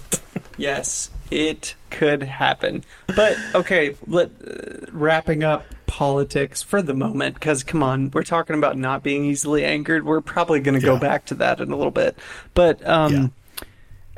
[0.58, 2.84] yes it could happen
[3.16, 8.56] but okay let uh, wrapping up politics for the moment because come on we're talking
[8.56, 11.76] about not being easily angered we're probably going to go back to that in a
[11.76, 12.18] little bit
[12.54, 13.28] but um Yeah.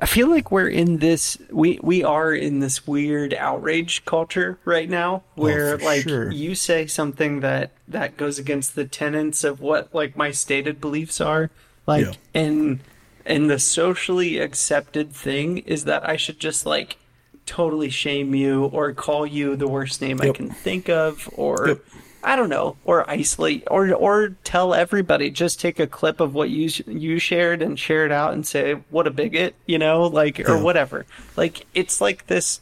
[0.02, 4.90] I feel like we're in this we we are in this weird outrage culture right
[4.90, 6.30] now where Oh, like sure.
[6.32, 11.22] you say something that that goes against the tenets of what like my stated beliefs
[11.22, 11.50] are
[11.88, 12.12] like Yeah.
[12.34, 12.80] and
[13.26, 16.98] and the socially accepted thing is that I should just like
[17.46, 21.80] totally shame you or call you the worst name I can think of or Yep.
[22.24, 26.50] I don't know or isolate or or tell everybody just take a clip of what
[26.50, 30.40] you you shared and share it out and say what a bigot you know like
[30.40, 30.62] or Yeah.
[30.64, 31.06] whatever
[31.38, 32.62] like it's like this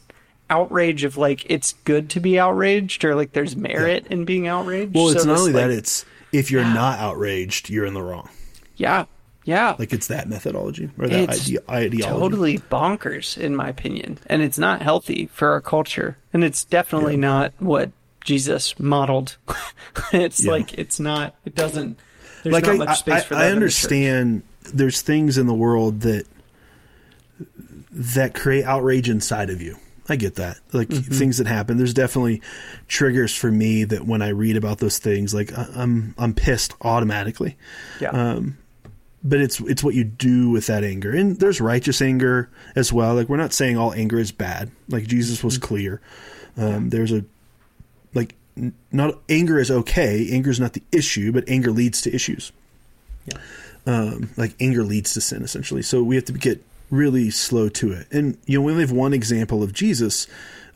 [0.50, 4.94] outrage of like it's good to be outraged or like there's merit in being outraged
[4.94, 8.02] Well, it's So not this, only that; it's if you're not outraged, you're in the
[8.02, 8.28] wrong.
[8.76, 9.06] yeah
[9.44, 12.02] yeah Like it's that methodology or that It's ide- ideology.
[12.02, 17.16] totally bonkers in my opinion and it's not healthy for our culture and it's definitely
[17.16, 17.90] not what
[18.24, 19.36] jesus modeled
[20.12, 20.52] it's Yeah.
[20.52, 21.98] like it's not it doesn't
[22.42, 25.36] there's like not I, much space I, for that I in the understand there's things
[25.38, 26.26] in the world that
[27.90, 29.76] that create outrage inside of you.
[30.08, 30.58] I get that.
[30.72, 31.14] Like Mm-hmm.
[31.14, 31.76] things that happen.
[31.78, 32.42] There's definitely
[32.88, 36.74] triggers for me that when I read about those things, like I- I'm I'm pissed
[36.82, 37.56] automatically.
[38.00, 38.58] yeah um,
[39.26, 43.14] But it's it's what you do with that anger, and there's righteous anger as well.
[43.14, 44.70] Like we're not saying all anger is bad.
[44.88, 45.66] Like Jesus was Mm-hmm.
[45.66, 46.00] clear.
[46.58, 47.24] Um, There's a
[48.12, 50.28] like n- not anger is okay.
[50.30, 52.52] Anger is not the issue, but anger leads to issues
[53.26, 53.38] yeah
[53.86, 55.80] um, like anger leads to sin essentially.
[55.82, 58.06] So we have to get really slow to it.
[58.12, 60.26] And you know, we only have one example of Jesus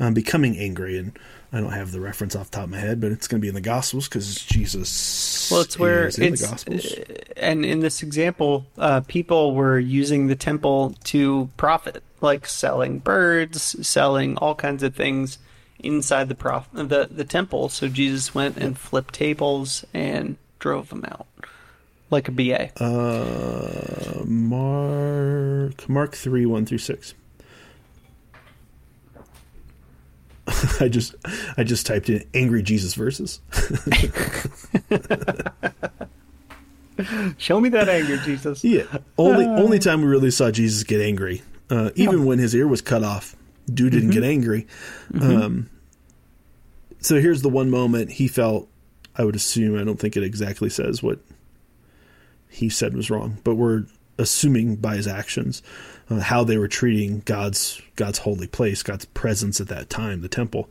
[0.00, 1.12] um, becoming angry, and
[1.52, 3.42] I don't have the reference off the top of my head, but it's going to
[3.42, 5.50] be in the Gospels because Jesus.
[5.50, 6.84] well it's where in it's the Gospels.
[6.92, 12.98] uh, and in this example uh, people were using the temple to profit like selling
[12.98, 15.38] birds selling all kinds of things
[15.78, 21.04] inside the prof- the the temple so jesus went and flipped tables and drove them
[21.06, 21.26] out
[22.10, 27.14] like a ba Uh, Mark Mark three one through six.
[30.80, 31.14] I just
[31.56, 33.40] I just typed in angry Jesus verses.
[37.38, 38.64] Show me that anger, Jesus.
[38.64, 38.84] Yeah,
[39.16, 42.82] only only time we really saw Jesus get angry, uh, even when his ear was
[42.82, 43.36] cut off,
[43.72, 44.66] dude didn't get angry.
[45.20, 45.70] Um,
[47.00, 48.68] so here's the one moment he felt.
[49.14, 51.18] I would assume I don't think it exactly says what
[52.48, 53.84] he said was wrong, but we're
[54.16, 55.62] assuming by his actions
[56.10, 60.28] uh, how they were treating God's God's holy place, God's presence at that time, the
[60.28, 60.68] temple,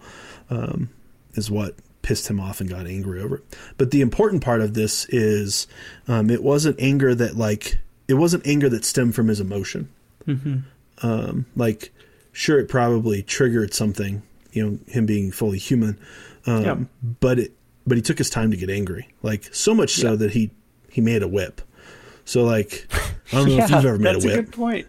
[0.50, 0.89] um,
[1.34, 3.43] is what pissed him off and got angry over it.
[3.78, 5.67] But the important part of this is
[6.08, 9.89] um, it wasn't anger that like it wasn't anger that stemmed from his emotion.
[11.04, 11.91] Um, like,
[12.32, 16.00] sure, it probably triggered something, you know, him being fully human,
[16.45, 16.76] um, Yeah.
[17.19, 17.52] but it
[17.86, 19.08] but he took his time to get angry.
[19.21, 20.52] Like so much so that he
[20.89, 21.62] he made a whip.
[22.26, 22.88] So like
[23.32, 24.36] I don't know if you've ever made a that's whip.
[24.45, 24.88] good point.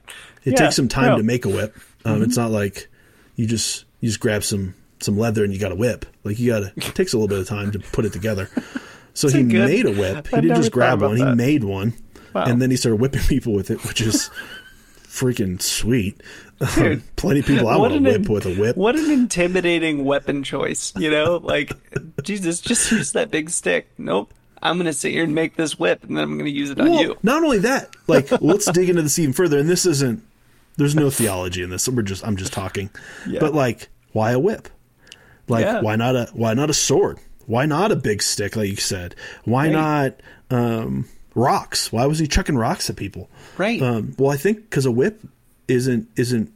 [0.48, 1.76] It Yeah, takes some time to make a whip.
[2.04, 2.88] Um, It's not like
[3.36, 6.06] you just you just grab some some leather and you got a whip.
[6.24, 8.50] Like you got to it takes a little bit of time to put it together.
[9.14, 10.28] So he good- made a whip.
[10.28, 11.16] He I've didn't just grab one.
[11.16, 11.92] He made one,
[12.34, 12.44] Wow.
[12.44, 14.30] and then he started whipping people with it, which is
[15.06, 16.20] freaking sweet.
[16.76, 18.76] Um, plenty of people I want to whip in- with a whip.
[18.76, 21.36] What an intimidating weapon choice, you know?
[21.36, 21.72] Like,
[22.22, 23.88] Jesus, just use that big stick.
[23.98, 24.32] Nope.
[24.60, 26.70] I'm going to sit here and make this whip, and then I'm going to use
[26.70, 27.16] it on Well, you.
[27.22, 29.58] not only that, like let's dig into this even further.
[29.58, 30.20] And this isn't.
[30.78, 31.86] There's no theology in this.
[31.88, 32.26] We're just.
[32.26, 32.88] I'm just talking.
[33.28, 33.40] Yeah.
[33.40, 34.68] But like, why a whip?
[35.48, 35.80] Like, Yeah.
[35.82, 37.18] why not a why not a sword?
[37.46, 39.14] Why not a big stick, like you said?
[39.44, 39.72] Why Right.
[39.72, 41.92] not um, rocks?
[41.92, 43.28] Why was he chucking rocks at people?
[43.58, 43.82] Right.
[43.82, 45.20] Um, well, I think because a whip
[45.66, 46.50] isn't isn't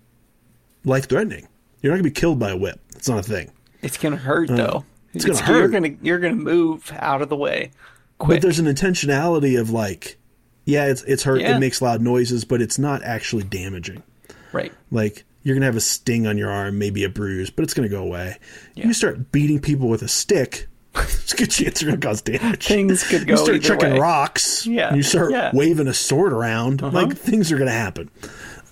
[0.84, 1.46] life threatening.
[1.82, 2.80] You're not gonna be killed by a whip.
[2.96, 3.50] It's not a thing.
[3.82, 4.64] It's going to hurt, though.
[4.64, 4.80] uh,
[5.12, 5.58] it's gonna hurt.
[5.58, 7.72] You're going to you're going to move out of the way
[8.18, 8.36] Quick.
[8.36, 10.16] But there's an intentionality of like,
[10.64, 11.40] yeah, it's it's hurt.
[11.40, 11.56] Yeah.
[11.56, 14.04] It makes loud noises, but it's not actually damaging.
[14.52, 14.72] Right.
[14.90, 17.88] Like you're gonna have a sting on your arm, maybe a bruise, but it's gonna
[17.88, 18.36] go away.
[18.74, 18.86] Yeah.
[18.86, 22.66] You start beating people with a stick, it's a good chance you're gonna cause damage.
[22.66, 23.98] Things could go You start chucking way.
[23.98, 24.66] rocks.
[24.66, 25.50] Yeah, and You start yeah.
[25.54, 26.82] waving a sword around.
[26.82, 28.10] Like things are gonna happen.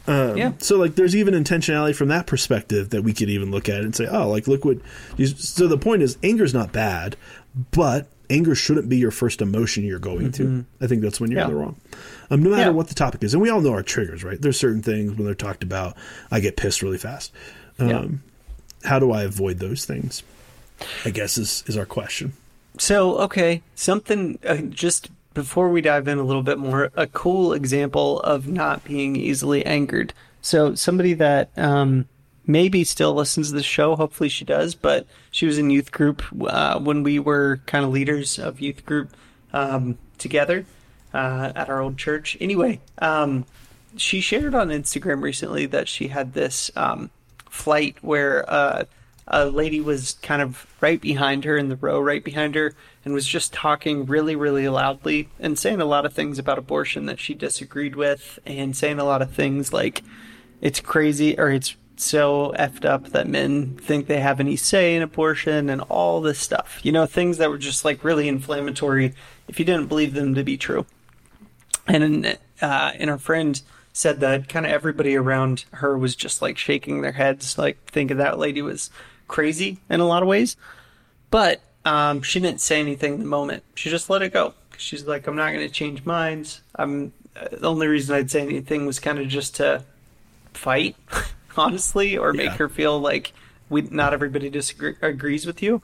[0.09, 0.53] yeah.
[0.59, 3.95] So like there's even intentionality from that perspective that we could even look at and
[3.95, 4.79] say, oh, like look what.
[5.17, 7.17] You, so the point is, anger's not bad,
[7.71, 10.65] but anger shouldn't be your first emotion you're going to.
[10.81, 11.51] I think that's when you're Mm-hmm.
[11.51, 11.55] Yeah.
[11.55, 11.77] in the wrong.
[12.31, 12.69] Um, no matter Yeah.
[12.71, 14.41] what the topic is, and we all know our triggers, right?
[14.41, 15.97] There's certain things when they're talked about,
[16.31, 17.33] I get pissed really fast.
[17.79, 18.05] Um, Yeah.
[18.89, 20.23] How do I avoid those things?
[21.05, 22.33] I guess is is our question.
[22.79, 27.53] So, okay, something uh, just before we dive in a little bit more, a cool
[27.53, 30.15] example of not being easily angered.
[30.41, 32.07] So, somebody that um,
[32.47, 36.23] maybe still listens to the show, hopefully she does, but she was in youth group
[36.47, 39.15] uh, when we were kind of leaders of youth group
[39.53, 40.65] um, together
[41.15, 42.37] uh, at our old church.
[42.41, 43.45] Anyway, um,
[43.97, 47.11] she shared on Instagram recently that she had this um,
[47.49, 48.85] flight where uh,
[49.27, 53.15] a lady was kind of right behind her in the row right behind her and
[53.15, 57.21] was just talking really, really loudly and saying a lot of things about abortion that
[57.21, 60.03] she disagreed with and saying a lot of things like
[60.61, 65.03] it's crazy or it's so effed up that men think they have any say in
[65.03, 66.81] abortion and all this stuff.
[66.83, 69.15] You know, things that were just like really inflammatory
[69.49, 70.87] if you didn't believe them to be true
[71.87, 73.61] and uh, and her friend
[73.93, 78.17] said that kind of everybody around her was just like shaking their heads, like thinking
[78.19, 78.91] that lady was
[79.29, 80.57] crazy in a lot of ways.
[81.31, 83.63] But um, she didn't say anything in the moment.
[83.75, 84.55] She just let it go.
[84.77, 86.61] She's like, I'm not going to change minds.
[86.77, 89.83] I'm uh, the only reason I'd say anything was kind of just to
[90.55, 90.97] fight,
[91.57, 92.57] honestly, or make Yeah.
[92.57, 93.33] her feel like
[93.69, 95.83] we not everybody disagrees with you.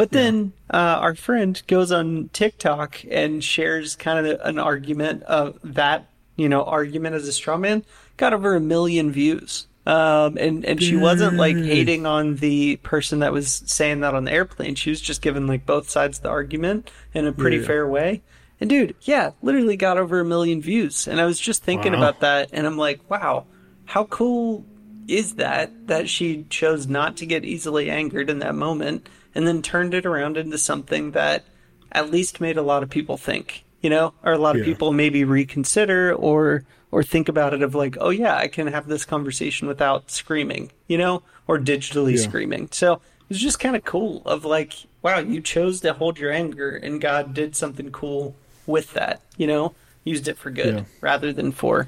[0.00, 5.58] But then uh, our friend goes on TikTok and shares kind of an argument of
[5.62, 7.84] that, you know, argument as a straw man.
[8.16, 9.66] Got over a million views.
[9.84, 14.24] Um, and, and she wasn't like hating on the person that was saying that on
[14.24, 14.74] the airplane.
[14.74, 17.66] She was just giving like both sides of the argument in a pretty Yeah.
[17.66, 18.22] fair way.
[18.58, 21.06] And dude, yeah, literally got over a million views.
[21.08, 21.98] And I was just thinking Wow.
[21.98, 23.44] about that and I'm like, wow,
[23.84, 24.64] how cool
[25.08, 29.62] is that that she chose not to get easily angered in that moment and then
[29.62, 31.44] turned it around into something that
[31.92, 34.72] at least made a lot of people think, you know, or a lot of Yeah.
[34.72, 38.88] people maybe reconsider or or think about it of like, oh yeah, I can have
[38.88, 42.22] this conversation without screaming, you know, or digitally Yeah.
[42.22, 42.68] screaming.
[42.72, 46.32] So it was just kind of cool of like, wow, you chose to hold your
[46.32, 48.34] anger and God did something cool
[48.66, 50.84] with that, you know, used it for good Yeah.
[51.00, 51.86] rather than for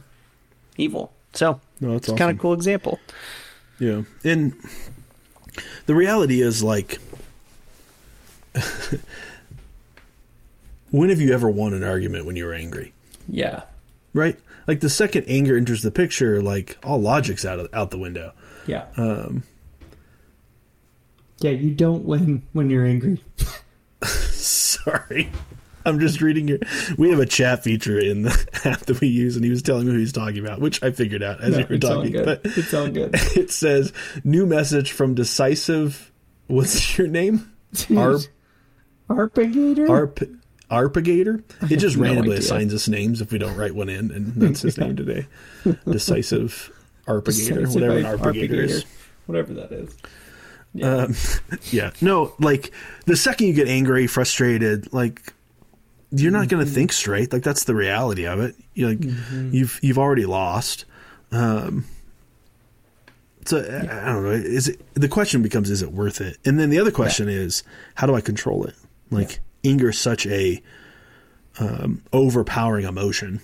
[0.77, 1.13] evil.
[1.33, 2.37] So No, that's it's kind awesome.
[2.37, 3.01] of cool example.
[3.81, 4.03] Yeah.
[4.23, 4.53] And
[5.87, 7.01] the reality is like
[10.91, 12.93] when have you ever won an argument when you were angry?
[13.29, 13.63] Yeah.
[14.13, 14.39] Right?
[14.67, 18.33] Like the second anger enters the picture, like all logic's out of, out the window.
[18.67, 18.87] Yeah.
[18.97, 19.43] Um
[21.41, 23.23] yeah, you don't win when you're angry.
[24.05, 25.31] sorry.
[25.85, 26.59] I'm just reading your
[26.97, 29.87] we have a chat feature in the app that we use and he was telling
[29.87, 32.13] me who he's talking about, which I figured out as you were talking.
[32.13, 33.11] But it's all good.
[33.15, 36.13] it says new message from decisive
[36.47, 37.53] what's your name?
[37.97, 38.21] Arp
[39.17, 39.89] Arpegator?
[39.89, 40.21] Arp
[40.71, 41.43] Arpigator.
[41.71, 42.41] It just randomly idea.
[42.41, 45.27] assigns us names if we don't write one in, and that's his name today.
[45.91, 46.73] Decisive
[47.07, 48.85] Arpigator, whatever an Arpigator is.
[49.27, 49.95] Whatever that is.
[50.83, 51.15] Um,
[51.71, 52.73] yeah, no, like
[53.05, 55.35] the second you get angry, frustrated, like
[56.11, 57.33] you're not going to think straight.
[57.33, 58.55] Like that's the reality of it.
[58.75, 59.05] You like
[59.53, 60.85] you've you've already lost.
[61.31, 61.85] Um,
[63.45, 64.31] so I I don't know.
[64.31, 66.39] Is it the question becomes is it worth it?
[66.45, 67.63] And then the other question is
[67.95, 68.75] how do I control it?
[69.13, 70.63] Like anger is such a
[71.59, 73.41] um, overpowering emotion.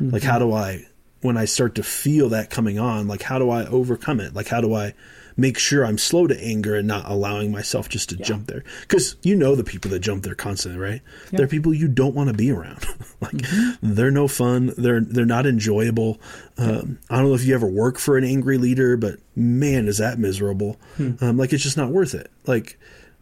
[0.00, 0.86] Like how do I
[1.20, 4.34] when I start to feel that coming on, like how do I overcome it?
[4.34, 4.94] Like how do I
[5.36, 8.64] make sure I'm slow to anger and not allowing myself just to jump there?
[8.80, 11.00] Because you know the people that jump there constantly, right?
[11.30, 12.84] They're people you don't want to be around.
[13.20, 13.40] like
[13.80, 14.72] they're no fun.
[14.76, 16.20] They're they're not enjoyable.
[16.58, 19.98] Um, I don't know if you ever work for an angry leader, but man, is
[19.98, 20.80] that miserable.
[21.22, 22.30] Um, like it's just not worth it.
[22.46, 22.76] Like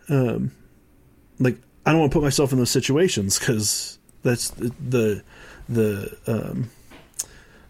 [0.08, 0.52] um,
[1.38, 5.22] like I don't want to put myself in those situations because that's the the,
[5.68, 6.70] the um,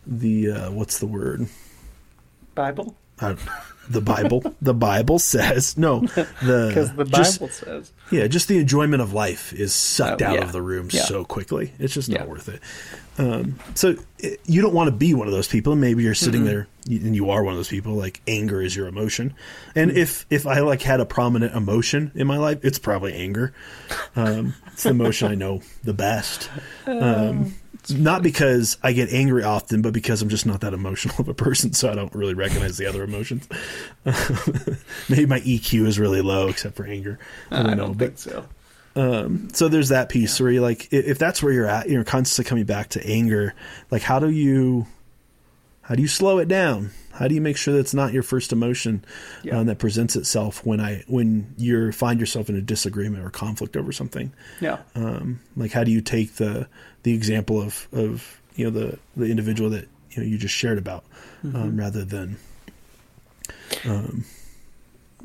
[0.06, 1.46] the uh, what's the word?
[2.54, 2.96] Bible?
[3.20, 3.36] Uh,
[3.88, 4.42] the Bible.
[4.62, 6.00] the Bible says no.
[6.00, 6.26] The
[6.68, 7.92] Because the just- Bible says.
[8.10, 10.42] yeah, just the enjoyment of life is sucked Oh, out yeah.
[10.44, 11.04] of the room Yeah.
[11.04, 11.72] so quickly.
[11.78, 12.26] It's just not Yeah.
[12.26, 12.60] worth it.
[13.18, 15.72] Um, so it, you don't want to be one of those people.
[15.72, 17.94] And maybe you're sitting there and you are one of those people.
[17.94, 19.34] Like anger is your emotion.
[19.74, 23.52] And if if I like had a prominent emotion in my life, it's probably anger.
[24.16, 26.50] Um, it's the emotion I know the best.
[26.86, 27.54] Um,
[27.88, 31.34] not because I get angry often, but because I'm just not that emotional of a
[31.34, 33.48] person, so I don't really recognize the other emotions.
[35.08, 37.18] Maybe my EQ is really low, except for anger.
[37.50, 38.44] I don't I know, don't but think
[38.94, 39.30] so.
[39.52, 42.64] so there's that piece where you like if that's where you're at you're constantly coming
[42.64, 43.54] back to anger
[43.90, 44.86] like how do you
[45.82, 48.52] how do you slow it down how do you make sure that's not your first
[48.52, 49.04] emotion
[49.42, 49.58] Yeah.
[49.58, 53.76] um, that presents itself when i when you find yourself in a disagreement or conflict
[53.76, 54.78] over something Yeah.
[54.94, 56.66] um, like how do you take the
[57.02, 60.78] the example of of you know the the individual that you know you just shared
[60.78, 61.04] about
[61.44, 62.36] um, rather than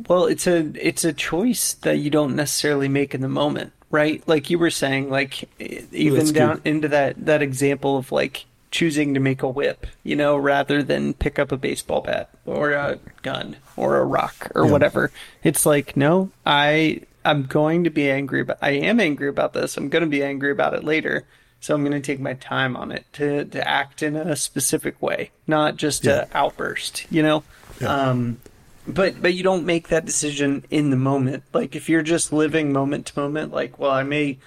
[0.07, 4.21] Well, it's a it's a choice that you don't necessarily make in the moment, right?
[4.27, 9.13] Like you were saying, like even that's down into that that example of like choosing
[9.13, 12.99] to make a whip, you know, rather than pick up a baseball bat or a
[13.21, 14.71] gun or a rock or Yeah.
[14.71, 15.11] whatever.
[15.43, 19.77] It's like, no, I I'm going to be angry but I am angry about this.
[19.77, 21.23] I'm going to be angry about it later.
[21.61, 25.01] So I'm going to take my time on it to to act in a specific
[25.01, 26.25] way, not just Yeah.
[26.25, 27.43] to outburst, you know?
[27.79, 27.87] Yeah.
[27.95, 28.39] Um
[28.87, 31.43] but but you don't make that decision in the moment.
[31.53, 34.37] Like if you're just living moment to moment, like well, I may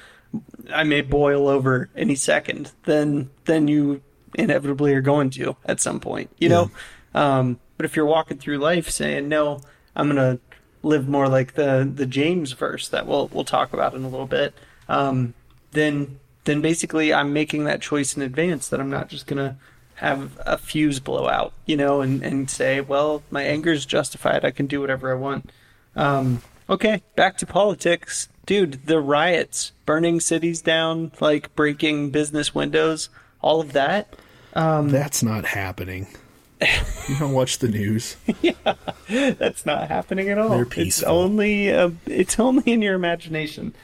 [0.73, 4.03] I may boil over any second, then then you
[4.35, 6.71] inevitably are going to at some point, you know.
[7.15, 9.61] Um, but if you're walking through life saying no,
[9.97, 10.39] I'm gonna
[10.83, 14.27] live more like the the James verse that we'll we'll talk about in a little
[14.27, 14.55] bit,
[14.89, 15.35] um,
[15.73, 19.57] then then basically I'm making that choice in advance that I'm not just gonna
[19.99, 24.45] have a fuse blow out, you know, and, and say, well, my anger is justified.
[24.45, 25.51] I can do whatever I want.
[25.97, 28.29] Um, okay, back to politics.
[28.47, 33.09] Dude, the riots, burning cities down, like breaking business windows,
[33.41, 34.15] all of that.
[34.89, 36.07] that's not happening
[36.61, 38.53] you don't watch the news yeah,
[39.09, 40.51] That's not happening at all.
[40.51, 41.03] They're peaceful.
[41.03, 43.75] It's only uh, it's only in your imagination.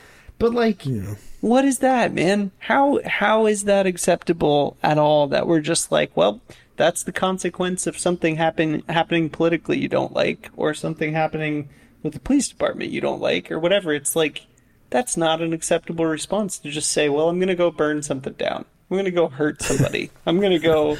[0.45, 1.15] But like Yeah.
[1.41, 2.51] what is that, man?
[2.59, 6.41] How how is that acceptable at all that we're just like, well,
[6.77, 11.69] that's the consequence of something happen happening politically you don't like or something happening
[12.03, 13.95] with the police department you don't like or whatever.
[13.95, 14.47] It's like
[14.91, 18.35] that's not an acceptable response to just say, well, I'm going to go burn something
[18.35, 18.65] down.
[18.91, 20.11] I'm going to go hurt somebody.
[20.27, 20.99] I'm going to go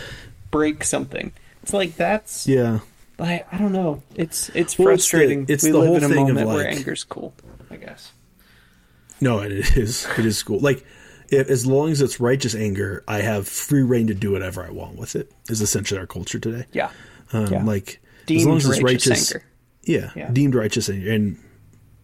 [0.51, 1.33] break something.
[1.63, 2.81] It's like that's yeah
[3.19, 4.03] I, I don't know.
[4.15, 5.47] It's it's Well, it's the- frustrating.
[5.49, 7.35] it's we the live whole in a thing of, moment where anger's cool.
[7.71, 8.13] I guess.
[9.21, 10.07] No, it is.
[10.19, 10.61] It is cool.
[10.61, 10.85] Like,
[11.31, 14.71] if, as long as it's righteous anger, I have free rein to do whatever I
[14.71, 15.31] want with it.
[15.49, 16.67] Is essentially our culture today.
[16.73, 16.91] Yeah.
[17.33, 17.63] Um, Yeah.
[17.65, 19.47] Like, as long as it's righteous righteous, anger.
[19.85, 20.31] Yeah, Yeah.
[20.31, 21.37] deemed righteous anger, and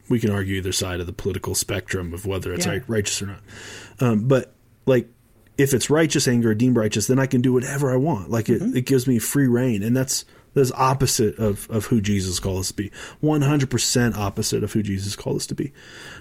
[0.09, 2.73] we can argue either side of the political spectrum of whether it's Yeah.
[2.73, 3.41] right, righteous or not.
[4.01, 4.55] Um, but
[4.87, 5.09] like,
[5.59, 8.31] if it's righteous anger, deemed righteous, then I can do whatever I want.
[8.31, 8.71] Like, Mm-hmm.
[8.71, 12.61] it, it gives me free rein, and that's that's opposite of of who Jesus called
[12.61, 12.91] us to be.
[13.21, 15.73] One hundred percent opposite of who Jesus called us to be.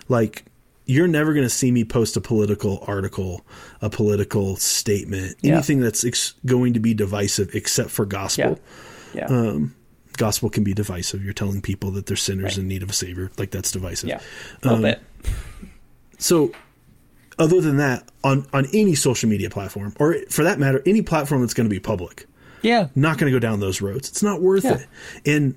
[0.09, 0.43] Like.
[0.89, 3.45] You're never going to see me post a political article,
[3.81, 5.53] a political statement, Yeah.
[5.53, 8.59] anything that's ex- going to be divisive except for gospel
[9.13, 9.27] Yeah.
[9.29, 9.37] Yeah.
[9.37, 9.75] Um,
[10.17, 11.23] gospel can be divisive.
[11.23, 13.29] You're telling people that they're sinners in need of a savior.
[13.37, 14.09] Like that's divisive.
[14.09, 14.19] yeah.
[14.63, 15.01] A little um, bit.
[16.17, 16.51] So,
[17.37, 21.41] other than that, on on any social media platform, or for that matter, any platform
[21.41, 22.25] that's going to be public,
[22.61, 22.87] Yeah.
[22.95, 24.09] not going to go down those roads.
[24.09, 24.79] It's not worth Yeah.
[24.79, 24.87] it.
[25.25, 25.55] And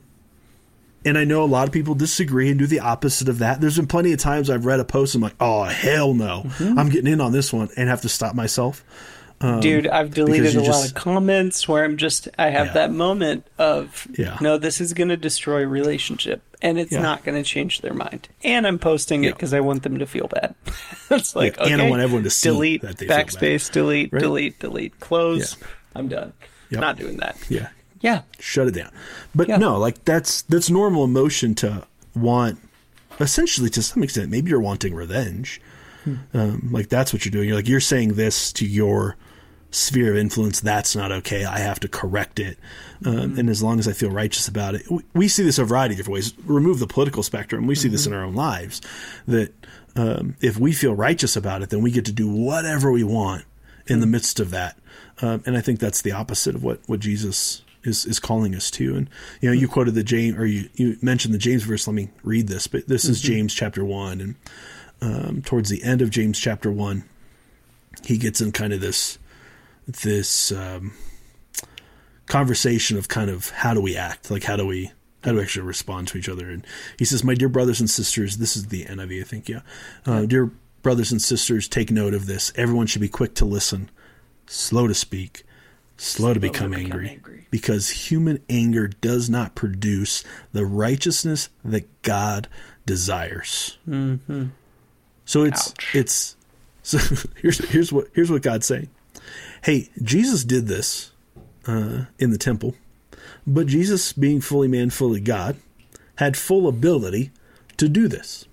[1.05, 3.61] and I know a lot of people disagree and do the opposite of that.
[3.61, 6.43] There's been plenty of times I've read a post and I'm like, oh hell no,
[6.47, 6.79] Mm-hmm.
[6.79, 8.85] I'm getting in on this one and have to stop myself.
[9.61, 12.73] Dude, I've deleted a lot of comments where I'm just I have Yeah.
[12.75, 14.39] that moment of Yeah.
[14.41, 17.03] no, this is going to destroy a relationship and it's Yeah.
[17.03, 18.29] not going to change their mind.
[18.45, 20.55] And I'm posting it because I want them to feel bad.
[21.11, 23.27] it's like Yeah, and I want everyone to see delete, that they feel bad.
[23.27, 24.23] backspace, delete, Right?
[24.23, 25.57] delete, delete, close.
[25.97, 26.33] I'm done.
[26.71, 26.81] Yep.
[26.81, 27.37] Not doing that.
[27.49, 27.69] Yeah.
[28.03, 28.23] Yeah.
[28.39, 28.91] shut it down.
[29.35, 29.57] But Yeah.
[29.57, 32.59] no, like that's that's normal emotion to want
[33.21, 35.61] essentially to some extent maybe you're wanting revenge.
[36.35, 37.49] Um, like that's what you're doing.
[37.49, 39.17] You're like you're saying this to your
[39.71, 40.61] sphere of influence.
[40.61, 41.45] That's not okay.
[41.45, 42.59] I have to correct it.
[43.07, 45.65] Um, and as long as I feel righteous about it, we, we see this a
[45.65, 46.35] variety of different ways.
[46.45, 47.67] Remove the political spectrum.
[47.69, 48.81] We see this in our own lives.
[49.29, 49.55] That
[49.95, 53.45] um, if we feel righteous about it, then we get to do whatever we want
[53.87, 54.77] in the midst of that.
[55.21, 58.71] Um, and I think that's the opposite of what what Jesus is is calling us
[58.73, 58.97] to.
[58.97, 59.11] And
[59.41, 61.87] you know, you quoted the James or you you mentioned the James verse.
[61.87, 64.35] Let me read this, but this is James chapter one, and
[65.01, 67.05] um, towards the end of James chapter one,
[68.05, 69.19] he gets in kind of this
[69.87, 70.93] this um,
[72.27, 74.93] conversation of kind of how do we act, like how do we
[75.25, 76.49] how do we actually respond to each other.
[76.49, 76.67] And
[76.99, 79.61] he says, "My dear brothers and sisters, this is the NIV, I think, yeah,
[80.07, 80.53] uh, dear
[80.83, 82.53] brothers and sisters, take note of this.
[82.57, 83.91] Everyone should be quick to listen,
[84.47, 85.45] slow to speak."
[86.03, 87.47] Slow to become, become angry, angry.
[87.53, 92.49] because human anger does not produce the righteousness that God
[92.85, 93.79] desires.
[93.89, 94.47] Mm-hmm.
[95.25, 95.95] So it's Ouch.
[95.95, 96.37] it's
[96.83, 96.99] so
[97.41, 98.89] here's here's what here's what God's saying.
[99.63, 101.13] Hey, Jesus did this
[101.69, 102.75] uh, in the temple,
[103.47, 105.57] but Jesus, being fully man, fully God,
[106.17, 107.31] had full ability
[107.77, 108.47] to do this.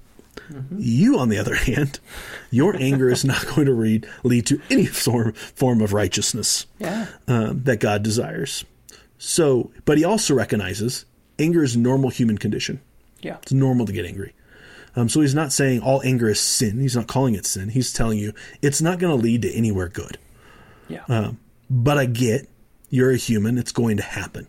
[0.78, 2.00] You, on the other hand,
[2.52, 7.08] your anger is not going to read, lead to any form form of righteousness Yeah.
[7.28, 8.66] um, that God desires.
[9.18, 11.06] So, but he also recognizes
[11.38, 12.82] anger is a normal human condition.
[13.22, 13.38] Yeah.
[13.42, 14.34] It's normal to get angry.
[14.96, 16.80] Um, so he's not saying all anger is sin.
[16.80, 17.70] He's not calling it sin.
[17.70, 20.18] He's telling you it's not going to lead to anywhere good.
[20.88, 21.04] Yeah.
[21.08, 21.40] Um,
[21.70, 22.48] but I get
[22.90, 23.58] you're a human.
[23.60, 24.48] It's going to happen.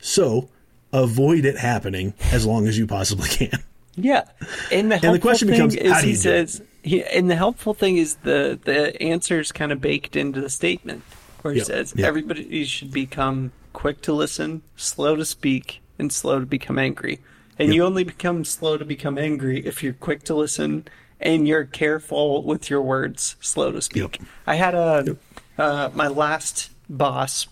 [0.00, 0.48] So
[0.92, 3.62] avoid it happening as long as you possibly can.
[3.96, 4.24] Yeah,
[4.72, 7.36] and the helpful question thing becomes, is how do he do says, he, and the
[7.36, 11.02] helpful thing is the the answer's kind of baked into the statement
[11.42, 12.06] where he Yep, says yep.
[12.08, 17.20] everybody should become quick to listen, slow to speak, and slow to become angry.
[17.58, 17.74] And Yep.
[17.74, 20.86] you only become slow to become angry if you're quick to listen
[21.20, 24.18] and you're careful with your words, slow to speak.
[24.46, 25.16] I had a
[25.58, 27.46] uh, my last boss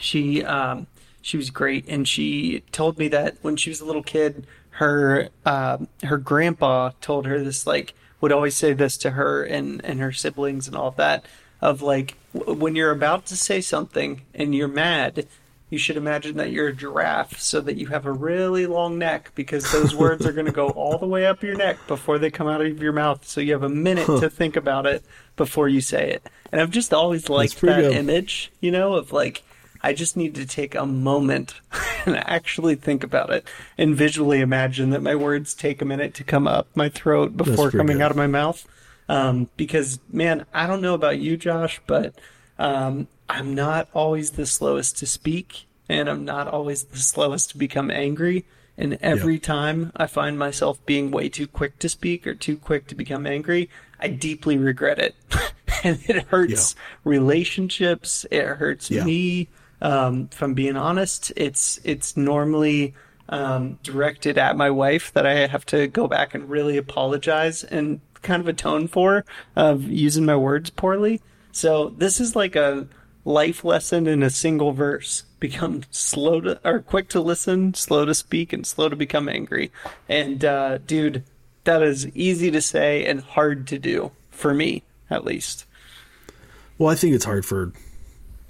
[0.00, 0.86] she um,
[1.22, 4.46] she was great, and she told me that when she was a little kid,
[4.78, 9.84] her um her grandpa told her this like would always say this to her and
[9.84, 11.24] and her siblings and all of that
[11.60, 15.26] of like w- when you're about to say something and you're mad.
[15.70, 19.32] You should imagine that you're a giraffe so that you have a really long neck
[19.34, 22.30] because those words are going to go all the way up your neck before they
[22.30, 23.28] come out of your mouth.
[23.28, 25.04] So you have a minute to think about it
[25.36, 26.26] before you say it.
[26.50, 27.92] And I've just always liked that good.
[27.92, 29.42] image, you know, of like,
[29.82, 31.54] I just need to take a moment
[32.06, 36.24] and actually think about it and visually imagine that my words take a minute to
[36.24, 38.02] come up my throat before coming good.
[38.04, 38.66] out of my mouth.
[39.08, 42.14] Um, because, man, I don't know about you, Josh, but
[42.58, 47.58] um, I'm not always the slowest to speak and I'm not always the slowest to
[47.58, 48.44] become angry.
[48.76, 52.86] And every time I find myself being way too quick to speak or too quick
[52.88, 55.16] to become angry, I deeply regret it.
[55.82, 58.24] and it hurts relationships.
[58.30, 59.04] It hurts Yeah.
[59.04, 59.48] me.
[59.80, 62.94] Um, being honest, it's it's normally
[63.28, 68.00] um, directed at my wife that I have to go back and really apologize and
[68.22, 69.24] kind of atone for
[69.54, 71.20] of using my words poorly.
[71.52, 72.88] So this is like a
[73.24, 75.24] life lesson in a single verse.
[75.40, 79.70] Become slow to or quick to listen, slow to speak, and slow to become angry.
[80.08, 81.22] And uh, dude,
[81.64, 85.64] that is easy to say and hard to do for me, at least.
[86.76, 87.72] Well, I think it's hard for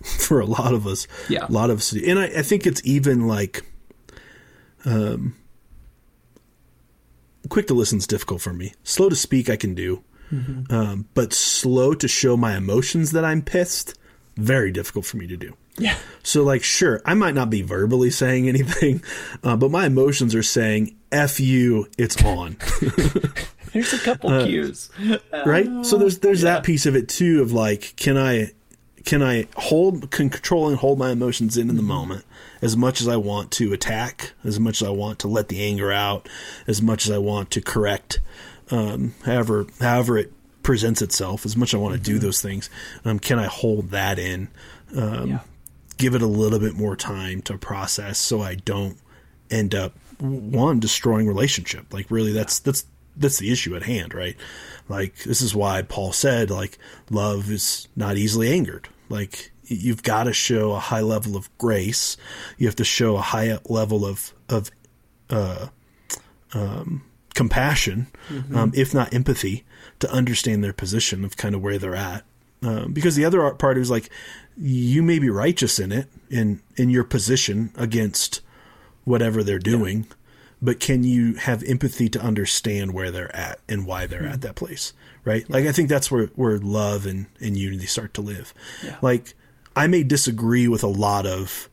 [0.19, 1.07] for a lot of us.
[1.29, 1.47] Yeah.
[1.49, 3.65] a lot of us, and I, I think it's even like,
[4.85, 5.35] um,
[7.49, 8.75] quick to listen is difficult for me.
[8.85, 10.03] Slow to speak, I can do,
[10.71, 13.99] um, but slow to show my emotions that I'm pissed,
[14.37, 15.57] very difficult for me to do.
[15.79, 15.97] Yeah.
[16.23, 19.03] So, like, sure, I might not be verbally saying anything,
[19.45, 22.57] uh, but my emotions are saying "f you," it's on.
[23.73, 24.91] There's a couple Uh, cues.
[25.47, 28.51] right so there's there's that piece of it too of like can i
[29.09, 32.25] can i hold can control and hold my emotions in in the moment
[32.61, 35.63] as much as i want to attack as much as i want to let the
[35.65, 36.29] anger out
[36.67, 38.21] as much as i want to correct
[38.71, 40.33] um, however however it
[40.63, 42.69] presents itself as much as i want to do those things
[43.07, 44.49] um, can i hold that in
[44.97, 45.39] um, Yeah.
[45.97, 48.99] give it a little bit more time to process so i don't
[49.51, 51.95] end up one destroying relationship?
[51.95, 52.85] Like really that's that's
[53.17, 54.37] that's the issue at hand right?
[54.89, 56.77] Like this is why paul said like
[57.09, 62.17] love is not easily angered like you've got to show a high level of grace
[62.57, 64.71] you have to show a high level of of
[67.35, 68.09] compassion,
[68.57, 69.65] um, if not empathy,
[70.01, 72.25] to understand their position of kind of where they're at.
[72.63, 74.11] Um, because the other part is like
[74.57, 78.41] you may be righteous in it in in your position against
[79.05, 80.09] whatever they're doing,
[80.61, 84.33] but can you have empathy to understand where they're at and why they're mm-hmm.
[84.33, 84.93] at that place?
[85.25, 85.49] Right.
[85.51, 88.55] Like, I think that's where, where love and, and unity start to live.
[88.85, 88.97] Yeah.
[89.03, 89.35] Like,
[89.77, 91.69] I may disagree with a lot of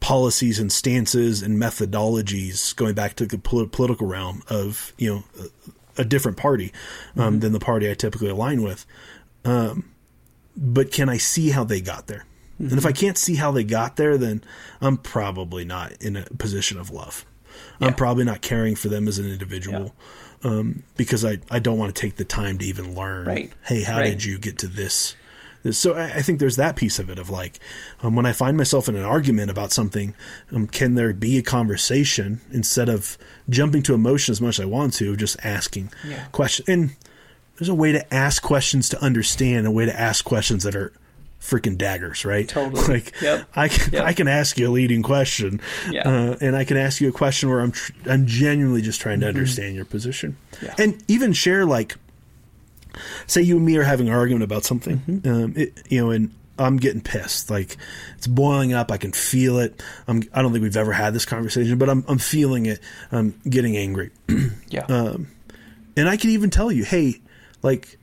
[0.00, 5.24] policies and stances and methodologies going back to the political realm of, you know,
[5.96, 6.72] a, a different party
[7.16, 7.38] um, mm-hmm.
[7.40, 8.86] than the party I typically align with.
[9.44, 9.90] Um,
[10.56, 12.24] but can I see how they got there?
[12.54, 12.70] Mm-hmm.
[12.70, 14.42] And if I can't see how they got there, then
[14.80, 17.24] I'm probably not in a position of love.
[17.80, 17.88] Yeah.
[17.88, 19.94] I'm probably not caring for them as an individual
[20.44, 20.50] yeah.
[20.50, 23.26] um, because I, I don't want to take the time to even learn.
[23.26, 23.52] Right.
[23.64, 24.04] Hey, how right.
[24.04, 25.14] did you get to this
[25.72, 27.58] so I, think there's that piece of it of like,
[28.02, 30.14] um, when I find myself in an argument about something,
[30.52, 34.66] um, can there be a conversation instead of jumping to emotion as much as I
[34.66, 36.26] want to, just asking yeah.
[36.26, 36.68] questions?
[36.68, 36.96] And
[37.56, 40.92] there's a way to ask questions to understand, a way to ask questions that are
[41.40, 42.48] freaking daggers, right?
[42.48, 42.78] Totally.
[42.88, 43.48] Like yep.
[43.54, 44.04] I can yep.
[44.04, 45.60] I can ask you a leading question,
[45.90, 46.08] yeah.
[46.08, 49.20] uh, and I can ask you a question where I'm tr- I'm genuinely just trying
[49.20, 49.36] to mm-hmm.
[49.36, 50.74] understand your position, yeah.
[50.78, 51.96] and even share like
[53.26, 55.28] say you and me are having an argument about something, mm-hmm.
[55.28, 57.50] um, it, you know, and I'm getting pissed.
[57.50, 57.76] Like
[58.16, 58.90] it's boiling up.
[58.90, 59.82] I can feel it.
[60.06, 62.80] I'm, I don't think we've ever had this conversation, but I'm, I'm feeling it.
[63.12, 64.10] I'm getting angry.
[64.68, 64.84] yeah.
[64.88, 65.28] Um,
[65.96, 67.20] and I can even tell you, hey,
[67.62, 67.98] like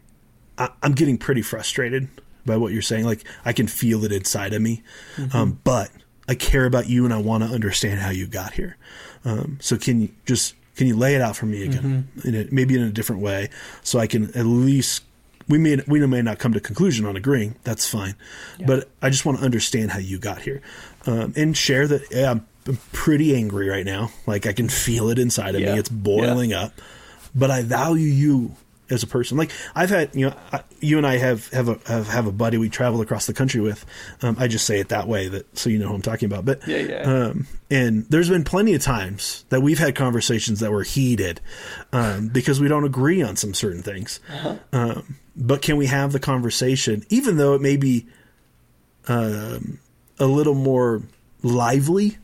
[0.58, 2.08] I, am getting pretty frustrated
[2.46, 3.06] by what you're saying.
[3.06, 4.84] Like I can feel it inside of me.
[5.16, 5.36] Mm-hmm.
[5.36, 5.92] Um, but
[6.28, 8.78] I care about you and I want to understand how you got here.
[9.24, 12.28] Um, so can you just can you lay it out for me again, mm-hmm.
[12.28, 13.50] in a, maybe in a different way,
[13.82, 15.04] so I can at least
[15.48, 17.56] we may we may not come to conclusion on agreeing.
[17.64, 18.16] That's fine,
[18.60, 18.68] yeah.
[18.68, 20.62] but I just want to understand how you got here,
[21.06, 24.12] um, and share that yeah, I'm, I'm, pretty angry right now.
[24.28, 25.74] Like I can feel it inside of yeah.
[25.74, 25.80] me.
[25.80, 26.74] It's boiling up,
[27.34, 28.56] but I value you
[28.90, 29.38] as a person.
[29.38, 30.36] Like I've had, you know,
[30.80, 33.62] you and I have have a have, have a buddy we travel across the country
[33.62, 33.86] with.
[34.22, 36.46] Um, I just say it that way that so you know who I'm talking about.
[36.46, 37.02] But yeah, yeah.
[37.02, 41.42] Um, and there's been plenty of times that we've had conversations that were heated
[41.92, 44.20] um, because we don't agree on some certain things.
[44.30, 44.56] Uh-huh.
[44.72, 48.08] Um, but can we have the conversation, even though it may be
[49.08, 49.80] um,
[50.20, 51.02] a little more
[51.42, 52.18] lively?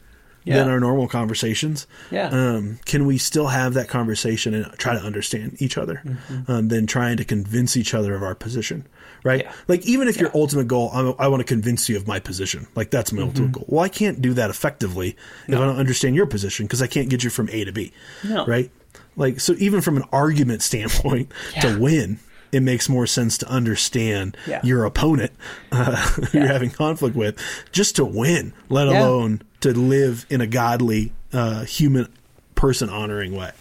[0.44, 0.58] Yeah.
[0.58, 1.88] than our normal conversations.
[2.10, 2.30] Yeah.
[2.30, 6.52] Um, can we still have that conversation and try to understand each other mm-hmm.
[6.52, 8.88] um, than trying to convince each other of our position?
[9.24, 9.44] Right.
[9.44, 9.54] Yeah.
[9.68, 10.24] Like even if yeah.
[10.24, 12.68] your ultimate goal, I'm, i want to convince you of my position.
[12.76, 13.28] Like that's my mm-hmm.
[13.28, 13.66] ultimate goal.
[13.68, 15.16] Well, I can't do that effectively
[15.48, 15.58] no.
[15.58, 17.94] if I don't understand your position because I can't get you from A to B.
[18.24, 18.46] No.
[18.46, 18.72] Right.
[19.16, 21.32] Like so, even from an argument standpoint,
[21.62, 22.20] to win,
[22.52, 24.62] it makes more sense to understand yeah.
[24.64, 25.32] your opponent
[25.72, 26.28] uh, yeah.
[26.34, 27.38] you're having conflict with
[27.72, 29.04] just to win, let yeah.
[29.04, 32.08] alone to live in a godly, uh, human,
[32.56, 33.52] person honoring way.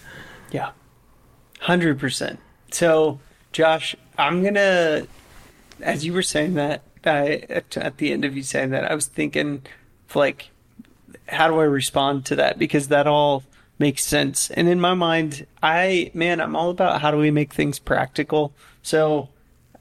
[0.51, 0.73] Yeah,
[1.61, 2.39] hundred percent.
[2.71, 3.21] So,
[3.53, 5.07] Josh, I'm gonna,
[5.81, 9.07] as you were saying that, I, at, the end of you saying that, I was
[9.07, 9.63] thinking,
[10.15, 10.51] like,
[11.29, 12.59] how do I respond to that?
[12.59, 13.45] Because that all
[13.79, 14.51] makes sense.
[14.51, 18.53] And in my mind, I man, I'm all about how do we make things practical.
[18.83, 19.31] So,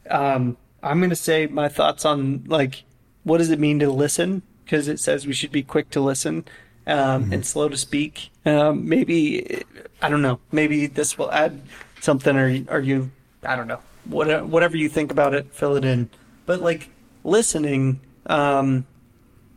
[0.09, 2.83] um, I'm gonna say my thoughts on like
[3.23, 6.45] what does it mean to listen because it says we should be quick to listen
[6.85, 7.33] um, mm-hmm.
[7.33, 8.29] and slow to speak.
[8.45, 9.63] Um, maybe
[9.99, 10.39] I don't know.
[10.51, 11.59] Maybe this will add
[12.01, 13.09] something, or are you?
[13.41, 13.79] I don't know.
[14.05, 16.09] Whatever, whatever you think about it, fill it in.
[16.45, 16.89] But like
[17.23, 18.85] listening, um,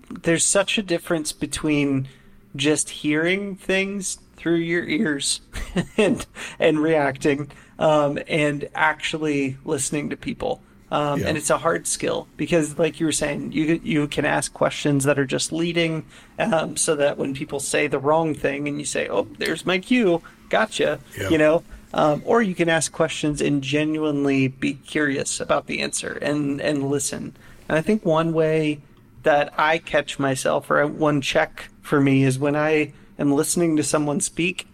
[0.08, 2.08] there's such a difference between
[2.56, 5.42] just hearing things through your ears
[5.98, 6.24] and
[6.58, 10.62] and reacting um, and actually listening to people.
[10.92, 11.28] Um, yeah.
[11.28, 15.04] And it's a hard skill because, like you were saying, you you can ask questions
[15.04, 16.04] that are just leading,
[16.38, 19.78] um, so that when people say the wrong thing and you say, "Oh, there's my
[19.78, 20.20] cue,
[20.50, 21.30] gotcha," yeah.
[21.30, 21.64] you know,
[21.94, 26.90] um, or you can ask questions and genuinely be curious about the answer and and
[26.90, 27.34] listen.
[27.70, 28.82] And I think one way
[29.22, 33.82] that I catch myself, or one check for me, is when I am listening to
[33.82, 34.68] someone speak.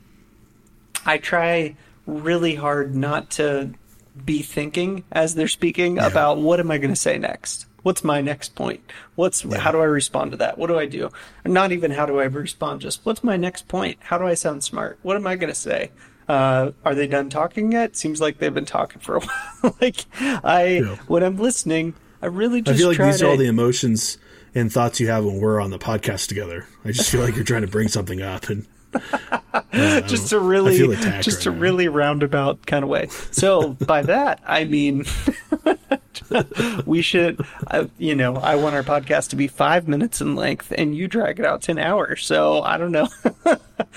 [1.06, 3.70] I try really hard not to
[4.24, 6.06] be thinking as they're speaking yeah.
[6.06, 7.66] about what am I going to say next?
[7.82, 8.80] What's my next point?
[9.14, 9.58] What's yeah.
[9.58, 10.58] how do I respond to that?
[10.58, 11.10] What do I do?
[11.44, 13.98] Not even how do I respond, just what's my next point?
[14.00, 14.98] How do I sound smart?
[15.02, 15.90] What am I going to say?
[16.28, 17.96] Uh, are they done talking yet?
[17.96, 19.20] Seems like they've been talking for a
[19.62, 19.76] while.
[19.80, 20.96] like I, yeah.
[21.06, 23.26] when I'm listening, I really just I feel like these to...
[23.26, 24.18] are all the emotions
[24.54, 26.66] and thoughts you have when we're on the podcast together.
[26.84, 28.66] I just feel like you're trying to bring something up and
[30.06, 31.58] just a really just right a now.
[31.58, 33.08] really roundabout kind of way.
[33.30, 35.04] So by that I mean
[36.86, 40.72] we should, uh, you know, I want our podcast to be five minutes in length,
[40.76, 42.16] and you drag it out to an hour.
[42.16, 43.08] So I don't know.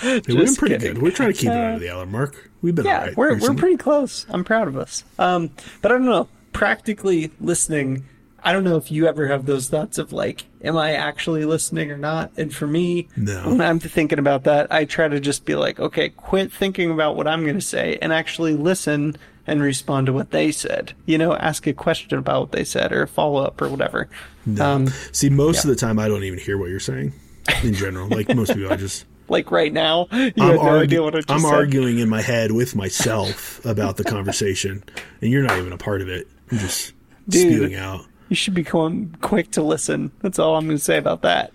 [0.04, 0.94] we've been pretty kidding.
[0.94, 1.02] good.
[1.02, 2.52] We're trying to keep uh, it under the hour mark.
[2.62, 4.26] We've been yeah, right we're we're pretty close.
[4.30, 5.04] I'm proud of us.
[5.20, 6.28] Um, but I don't know.
[6.54, 8.06] Practically listening,
[8.44, 11.92] I don't know if you ever have those thoughts of like, am I actually listening
[11.92, 12.32] or not?
[12.38, 13.50] And for me, No.
[13.50, 17.16] when I'm thinking about that, I try to just be like, okay, quit thinking about
[17.16, 19.16] what I'm going to say and actually listen
[19.48, 20.94] and respond to what they said.
[21.06, 24.10] You know, ask a question about what they said or follow up or whatever.
[24.60, 25.72] Um, See, most yeah.
[25.72, 27.14] of the time, I don't even hear what you're saying.
[27.64, 31.02] In general, like most people, I just like right now, you I'm, no argu- idea
[31.04, 34.84] what I just I'm arguing in my head with myself about the conversation,
[35.22, 36.28] and you're not even a part of it.
[36.52, 36.94] I'm just
[37.30, 37.42] Dude.
[37.54, 38.06] spewing out.
[38.32, 40.10] You should become quick to listen.
[40.22, 41.52] That's all I'm going to say about that.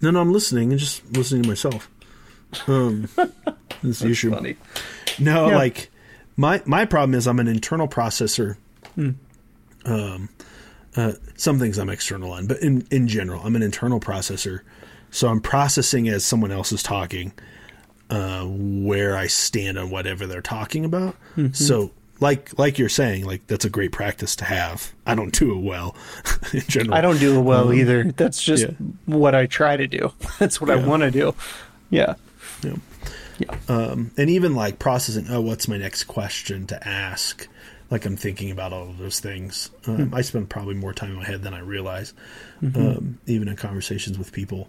[0.00, 1.88] No, no, I'm listening and just listening to myself.
[2.66, 3.08] Um,
[3.84, 4.32] that's the issue.
[4.32, 4.56] Funny.
[5.20, 5.54] No, Yeah.
[5.54, 5.90] like
[6.36, 8.56] my my problem is I'm an internal processor.
[8.96, 9.10] Hmm.
[9.84, 10.28] Um,
[10.96, 14.62] uh, some things I'm external on, but in in general, I'm an internal processor.
[15.12, 17.32] So I'm processing as someone else is talking,
[18.10, 21.14] uh, where I stand on whatever they're talking about.
[21.36, 21.52] Mm-hmm.
[21.52, 21.92] So.
[22.22, 24.92] Like, like you're saying, like that's a great practice to have.
[25.06, 25.94] I don't do it well,
[26.54, 26.94] in general.
[26.94, 28.04] I don't do it well either.
[28.04, 29.14] That's just Um, yeah.
[29.16, 30.12] what I try to do.
[30.38, 31.34] That's what I want to do.
[31.90, 32.14] Yeah.
[32.64, 32.76] Yeah.
[33.38, 33.56] Yeah.
[33.68, 37.48] um, and even like processing oh what's my next question to ask
[37.90, 41.16] like i'm thinking about all of those things um, i spend probably more time in
[41.16, 42.12] my head than i realize
[42.62, 44.68] um, even in conversations with people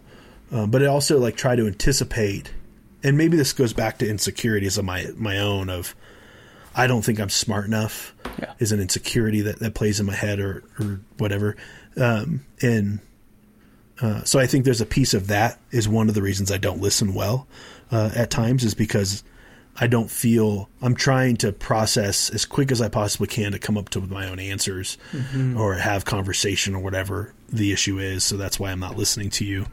[0.50, 2.52] um, but i also like try to anticipate
[3.04, 5.94] and maybe this goes back to insecurities of my my own of
[6.74, 8.52] i don't think i'm smart enough Yeah.
[8.58, 11.56] is an insecurity that, that plays in my head or or whatever
[11.96, 13.00] um, and
[14.02, 16.58] uh, so I think there's a piece of that is one of the reasons I
[16.58, 17.46] don't listen well
[17.92, 19.22] uh, at times is because
[19.76, 23.78] I don't feel I'm trying to process as quick as I possibly can to come
[23.78, 24.98] up to my own answers
[25.56, 28.24] or have conversation or whatever the issue is.
[28.24, 29.66] So that's why I'm not listening to you.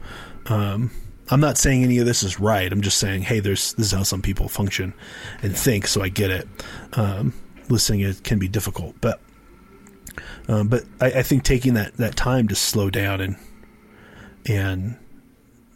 [0.46, 0.92] Um,
[1.32, 2.70] I'm not saying any of this is right.
[2.70, 4.92] I'm just saying, hey, there's this is how some people function
[5.42, 5.86] and think.
[5.86, 6.46] So I get it.
[6.92, 7.32] Um,
[7.68, 9.20] listening it can be difficult, but
[10.48, 13.36] um, but I, I think taking that that time to slow down and
[14.46, 14.96] and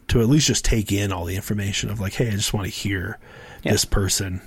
[0.09, 2.65] to at least just take in all the information of like, hey, I just want
[2.65, 3.19] to hear
[3.63, 3.71] Yeah.
[3.73, 4.41] this person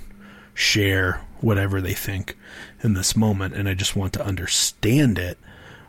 [0.55, 2.37] share whatever they think
[2.83, 5.39] in this moment, and I just want to understand it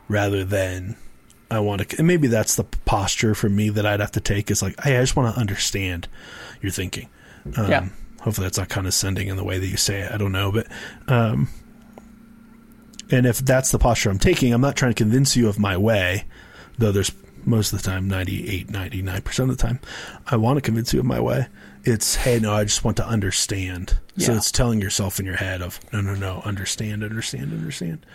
[0.08, 0.96] rather than
[1.52, 1.98] I want to.
[1.98, 4.98] And maybe that's the posture for me that I'd have to take is like, hey,
[4.98, 6.08] I just want to understand
[6.62, 7.10] your thinking.
[7.58, 7.90] Um, Yeah.
[8.22, 10.12] Hopefully, that's not condescending in the way that you say it.
[10.12, 10.68] I don't know, but
[11.08, 11.50] um,
[13.10, 15.76] and if that's the posture I'm taking, I'm not trying to convince you of my
[15.76, 16.26] way,
[16.78, 17.12] though there's
[17.46, 19.80] most of the time, 98, 99% of the time,
[20.28, 21.48] I want to convince you of my way.
[21.84, 23.98] It's, hey, no, I just want to understand.
[24.18, 28.06] So it's telling yourself in your head of, no, no, no, understand, understand, understand.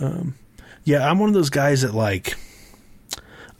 [0.00, 0.36] Um,
[0.84, 2.36] yeah, I'm one of those guys that like,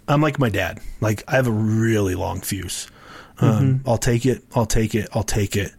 [0.09, 0.81] I'm like my dad.
[1.01, 2.89] Like, I have a really long fuse.
[3.39, 5.73] Um, I'll take it, I'll take it, I'll take it.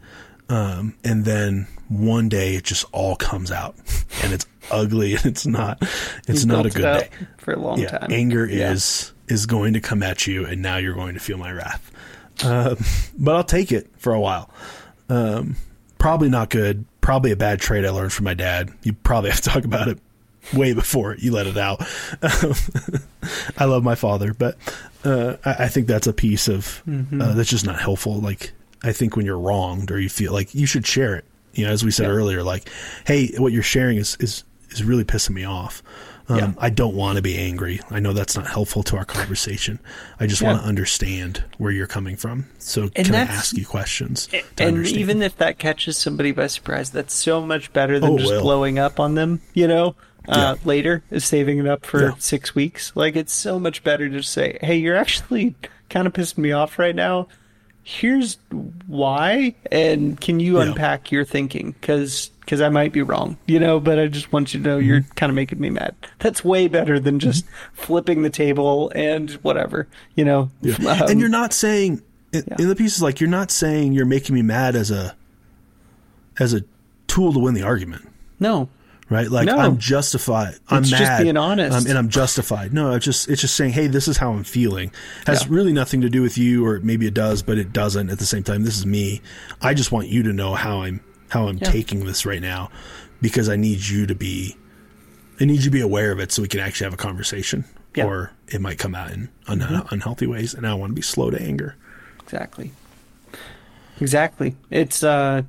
[0.50, 3.76] Um, and then one day it just all comes out
[4.22, 5.78] and it's ugly and it's not,
[6.28, 8.12] it's You not a good day for a long yeah, time.
[8.12, 8.72] anger Yeah.
[8.72, 11.90] is is going to come at you, and now you're going to feel my wrath.
[12.44, 12.76] Um,
[13.18, 14.50] but I'll take it for a while.
[15.08, 15.56] Um,
[15.98, 16.84] probably not good.
[17.00, 18.74] Probably a bad trade I learned from my dad.
[18.84, 19.98] You probably have to talk about it
[20.54, 21.82] way before you let it out.
[22.22, 22.54] Um,
[23.58, 24.58] I love my father, but
[25.04, 27.22] uh, I, I think that's a piece of Mm-hmm.
[27.22, 28.20] uh, that's just not helpful.
[28.20, 28.52] Like
[28.84, 31.26] I think when you're wronged or you feel like you should share it.
[31.54, 32.14] You know, as we said Yeah.
[32.14, 32.68] earlier, like,
[33.06, 35.84] hey, what you're sharing is is is really pissing me off.
[36.30, 36.54] Um, Yeah.
[36.58, 37.80] I don't want to be angry.
[37.92, 39.80] I know that's not helpful to our conversation.
[40.20, 40.52] I just Yeah.
[40.52, 42.48] want to understand where you're coming from.
[42.60, 44.30] So And can I ask you questions?
[44.58, 45.00] and understand?
[45.02, 48.42] even if that catches somebody by surprise, that's so much better than Oh, just will.
[48.42, 49.96] blowing up on them, you know,
[50.28, 50.56] uh, Yeah.
[50.66, 52.12] later, is saving it up for Yeah.
[52.20, 52.92] six weeks.
[52.96, 55.56] Like, it's so much better to say, hey, you're actually
[55.90, 57.28] kind of pissing me off right now.
[57.86, 58.38] Here's
[58.88, 60.68] why, and can you Yeah.
[60.70, 61.76] unpack your thinking?
[61.80, 64.78] Because because I might be wrong, you know, but I just want you to know
[64.78, 65.14] you're Mm-hmm.
[65.14, 65.96] kind of making me mad.
[66.20, 70.52] That's way better than just flipping the table and whatever, you know.
[70.66, 72.02] Um, and you're not saying
[72.34, 75.16] in, in the pieces like you're not saying you're making me mad as a
[76.40, 76.64] as a
[77.08, 78.08] tool to win the argument.
[78.40, 78.68] no,
[79.10, 79.30] right?
[79.30, 79.58] Like No.
[79.58, 80.56] I'm justified.
[80.70, 80.98] I'm It's mad.
[81.00, 81.78] just being honest.
[81.78, 82.74] um, and I'm justified.
[82.74, 84.92] No, it's just it's just saying, hey, this is how I'm feeling.
[85.28, 85.48] Has Yeah.
[85.52, 88.10] really nothing to do with you, or maybe it does, but it doesn't.
[88.10, 89.22] At the same time, this is me.
[89.62, 91.70] I just want you to know how I'm how I'm Yeah.
[91.72, 92.70] taking this right now,
[93.22, 94.56] because I need you to be.
[95.42, 97.66] I need you to be aware of it so we can actually have a conversation,
[97.96, 98.06] Yeah.
[98.06, 99.94] or it might come out in un- Mm-hmm.
[99.94, 100.54] unhealthy ways.
[100.54, 101.76] And I want to be slow to anger.
[102.24, 102.72] Exactly.
[104.00, 104.56] Exactly.
[104.70, 105.44] It's uh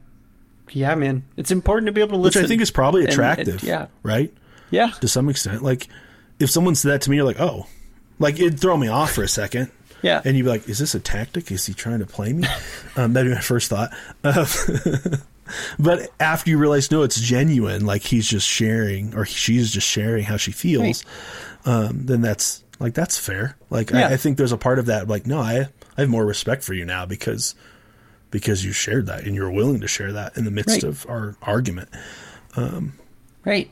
[0.74, 1.22] yeah, man.
[1.36, 2.42] It's important to be able to listen.
[2.42, 2.44] Which.
[2.46, 3.62] I think is probably And attractive.
[3.62, 3.86] yeah.
[4.02, 4.32] Right.
[4.70, 4.88] Yeah.
[5.00, 5.88] To some extent, like
[6.40, 7.66] if someone said that to me, you're like, oh,
[8.18, 9.70] like it'd throw me off for a second.
[10.02, 10.20] Yeah.
[10.24, 11.50] And you'd be like, is this a tactic?
[11.50, 12.46] Is he trying to play me?
[12.96, 13.90] um, that'd be my first thought.
[14.22, 14.44] Uh,
[15.78, 20.24] but after you realize, no, it's genuine, like he's just sharing or she's just sharing
[20.24, 21.04] how she feels,
[21.64, 23.56] um, then that's like that's fair.
[23.70, 24.08] Like Yeah.
[24.08, 26.64] I, I think there's a part of that, like no, I I have more respect
[26.64, 27.54] for you now because
[28.34, 30.82] because you shared that and you're willing to share that in the midst Right.
[30.82, 31.88] of our argument.
[32.56, 33.70] Right.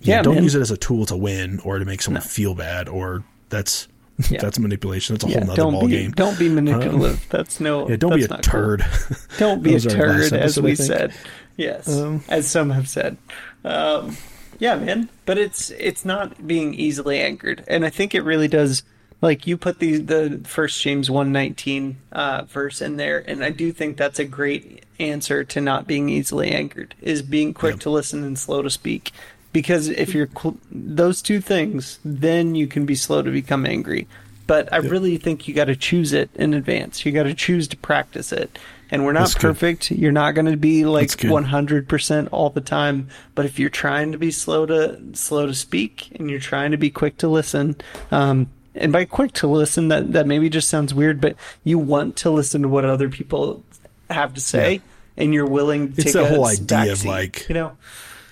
[0.00, 0.44] Yeah, Yeah, don't man.
[0.44, 3.88] use it as a tool to win or to make someone feel bad or that's
[4.30, 4.40] Yeah.
[4.42, 5.14] that's manipulation.
[5.14, 6.10] That's a Yeah, whole nother ball be game.
[6.12, 7.26] don't be manipulative.
[7.30, 7.88] that's no.
[7.88, 8.52] yeah, don't be a not cool.
[8.60, 8.84] turd.
[9.38, 11.14] Don't be a turd, as we said.
[11.56, 13.16] Yes, Um, as some have said.
[13.64, 14.16] Um,
[14.58, 15.08] yeah, man.
[15.24, 18.82] But it's it's not being easily anchored, and I think it really does.
[19.22, 23.50] Like you put the the First James one nineteen uh, verse in there, and I
[23.50, 26.94] do think that's a great answer to not being easily anchored.
[27.00, 27.80] Is being quick Yep.
[27.82, 29.12] to listen and slow to speak.
[29.52, 34.08] Because if you're cl- those two things, then you can be slow to become angry.
[34.46, 37.06] But I really think you got to choose it in advance.
[37.06, 38.58] You got to choose to practice it.
[38.90, 39.42] And we're not That's good.
[39.42, 39.90] perfect.
[39.92, 43.08] You're not going to be like 100% all the time.
[43.34, 46.76] But if you're trying to be slow to slow to speak and you're trying to
[46.76, 47.76] be quick to listen,
[48.10, 52.16] um, and by quick to listen, that that maybe just sounds weird, but you want
[52.16, 53.62] to listen to what other people
[54.10, 54.80] have to say,
[55.16, 57.76] and you're willing to It's take the a whole idea of, like, you know,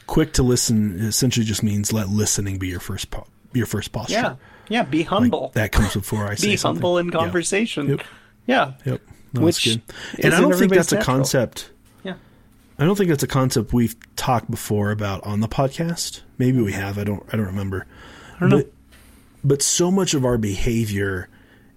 [0.07, 4.15] Quick to listen essentially just means let listening be your first po- your first posture.
[4.15, 4.35] yeah,
[4.69, 6.83] yeah, be Like, humble, that comes before I say be something.
[6.83, 7.13] humble in Yeah.
[7.13, 7.89] conversation.
[7.91, 8.01] Yep.
[8.47, 9.01] Yeah, Yep.
[9.35, 10.25] No, Which that's good.
[10.25, 11.71] And I don't think that's a concept.
[12.03, 12.15] yeah,
[12.79, 16.23] I don't think that's a concept we've talked before about on the podcast.
[16.39, 16.81] Maybe we mm-hmm.
[16.81, 16.99] have.
[16.99, 17.23] I don't.
[17.33, 17.87] I don't remember.
[18.37, 18.65] I don't know.
[19.45, 21.29] But, so much of our behavior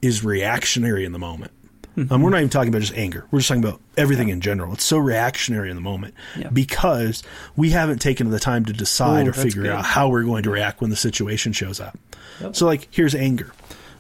[0.02, 1.52] is reactionary in the moment.
[1.98, 2.12] Mm-hmm.
[2.12, 3.26] Um, we're not even talking about just anger.
[3.30, 4.74] We're just talking about everything in general.
[4.74, 6.50] It's so reactionary in the moment Yeah.
[6.50, 7.22] because
[7.56, 9.72] we haven't taken the time to decide Ooh, or figure good.
[9.72, 11.98] out how we're going to react when the situation shows up.
[12.42, 12.56] Yep.
[12.56, 13.52] So, like, here's anger.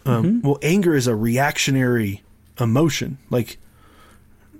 [0.05, 0.47] Um, Mm-hmm.
[0.47, 2.23] Well, anger is a reactionary
[2.59, 3.19] emotion.
[3.29, 3.57] Like,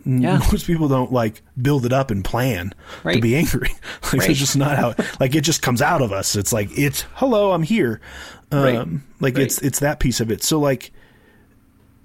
[0.06, 0.38] yeah.
[0.52, 2.74] most people don't like build it up and plan
[3.04, 3.70] to be angry.
[4.04, 4.30] like Right.
[4.30, 6.36] it's just not how like it just comes out of us.
[6.36, 8.02] It's like it's hello, I'm here.
[8.52, 8.88] Um Right.
[9.20, 9.46] like Right.
[9.46, 10.44] it's it's that piece of it.
[10.44, 10.92] So like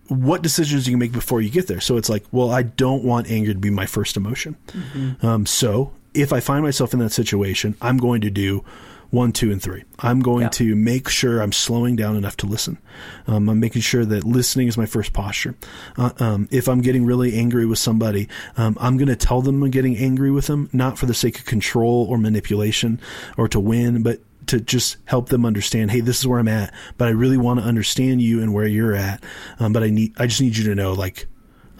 [0.08, 1.80] what decisions do you make before you get there?
[1.80, 4.56] So it's like, well, I don't want anger to be my first emotion.
[4.68, 5.26] Mm-hmm.
[5.26, 8.64] Um, so if I find myself in that situation, I'm going to do
[9.10, 9.84] one, two, and three.
[10.00, 10.48] I'm going Yeah.
[10.50, 12.78] to make sure I'm slowing down enough to listen.
[13.26, 15.54] Um, I'm making sure that listening is my first posture.
[15.96, 19.62] Uh, um, if I'm getting really angry with somebody, um, I'm going to tell them
[19.62, 23.00] I'm getting angry with them, not for the sake of control or manipulation
[23.38, 26.72] or to win, but to just help them understand, hey, this is where I'm at,
[26.96, 29.22] but I really want to understand you and where you're at.
[29.58, 31.26] Um, but I need, I just need you to know, like,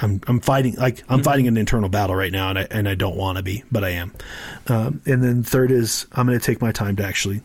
[0.01, 2.95] I'm, I'm fighting, like, I'm fighting an internal battle right now, and I, and I
[2.95, 4.13] don't want to be, but I am.
[4.69, 7.41] Um, and then third is, I'm going to take my time to actually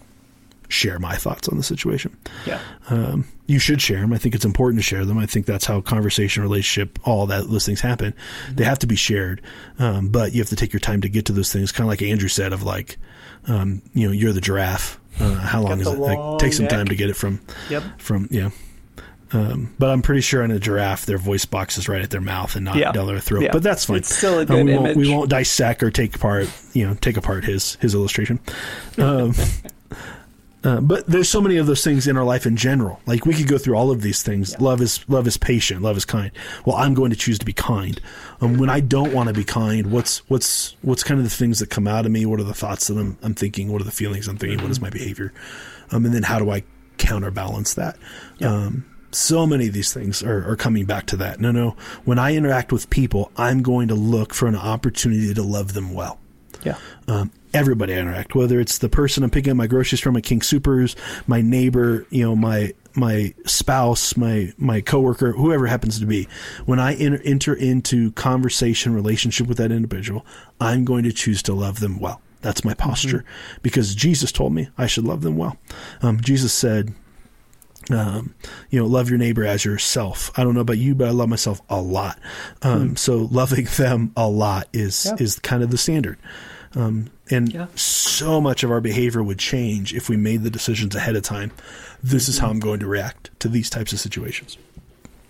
[0.69, 2.15] share my thoughts on the situation.
[2.47, 2.59] yeah.
[2.89, 4.13] Um, you should share them.
[4.13, 5.17] I think it's important to share them.
[5.17, 8.13] I think that's how conversation, relationship, all that those things happen.
[8.51, 9.41] They have to be shared,
[9.79, 11.71] um, but you have to take your time to get to those things.
[11.71, 12.97] Kind of like Andrew said, of like,
[13.47, 14.99] um, you know, you're the giraffe.
[15.19, 15.99] Uh, how long is it?
[15.99, 17.83] Like, take some time to get it from, Yep.
[17.99, 18.49] from yeah.
[19.33, 22.21] Um, but I'm pretty sure in a giraffe, their voice box is right at their
[22.21, 22.91] mouth and not Yeah.
[22.91, 23.41] down their throat.
[23.43, 23.51] Yeah.
[23.51, 23.97] But that's fine.
[23.97, 27.17] It's still a good we won't we won't dissect or take apart you know take
[27.17, 28.39] apart his his illustration.
[28.99, 29.33] Um,
[30.63, 33.01] uh, but there's so many of those things in our life in general.
[33.07, 34.57] Like we could go through all of these things.
[34.61, 35.81] Love is love is patient.
[35.81, 36.31] Love is kind.
[36.65, 37.99] Well, I'm going to choose to be kind.
[38.39, 41.57] Um, when I don't want to be kind, what's what's what's kind of the things
[41.59, 42.25] that come out of me?
[42.27, 43.71] What are the thoughts that I'm, I'm thinking?
[43.71, 44.61] What are the feelings I'm thinking?
[44.61, 45.33] What is my behavior?
[45.91, 46.63] Um, and then how do I
[46.97, 47.97] counterbalance that?
[48.41, 48.85] Um,
[49.15, 51.39] so many of these things are, are coming back to that.
[51.39, 51.75] No, no.
[52.05, 55.93] When I interact with people, I'm going to look for an opportunity to love them
[55.93, 56.19] well
[56.63, 56.77] Yeah.
[57.07, 60.23] um, everybody I interact, whether it's the person I'm picking up my groceries from at
[60.23, 60.95] King Supers,
[61.27, 66.27] my neighbor, you know, my my spouse, my my coworker, whoever happens to be.
[66.65, 70.25] When I enter, enter into conversation, relationship with that individual,
[70.59, 72.21] I'm going to choose to love them well.
[72.41, 73.23] That's my posture
[73.63, 75.57] because Jesus told me I should love them well.
[76.03, 76.93] Um, Jesus said,
[77.91, 78.33] um,
[78.69, 80.31] you know, love your neighbor as yourself.
[80.37, 82.17] I don't know about you, but I love myself a lot.
[82.61, 85.15] Um, So loving them a lot is Yeah.
[85.23, 86.17] is kind of the standard.
[86.75, 87.67] Um, and Yeah.
[87.75, 91.51] so much of our behavior would change if we made the decisions ahead of time.
[92.03, 94.57] This is how I'm going to react to these types of situations.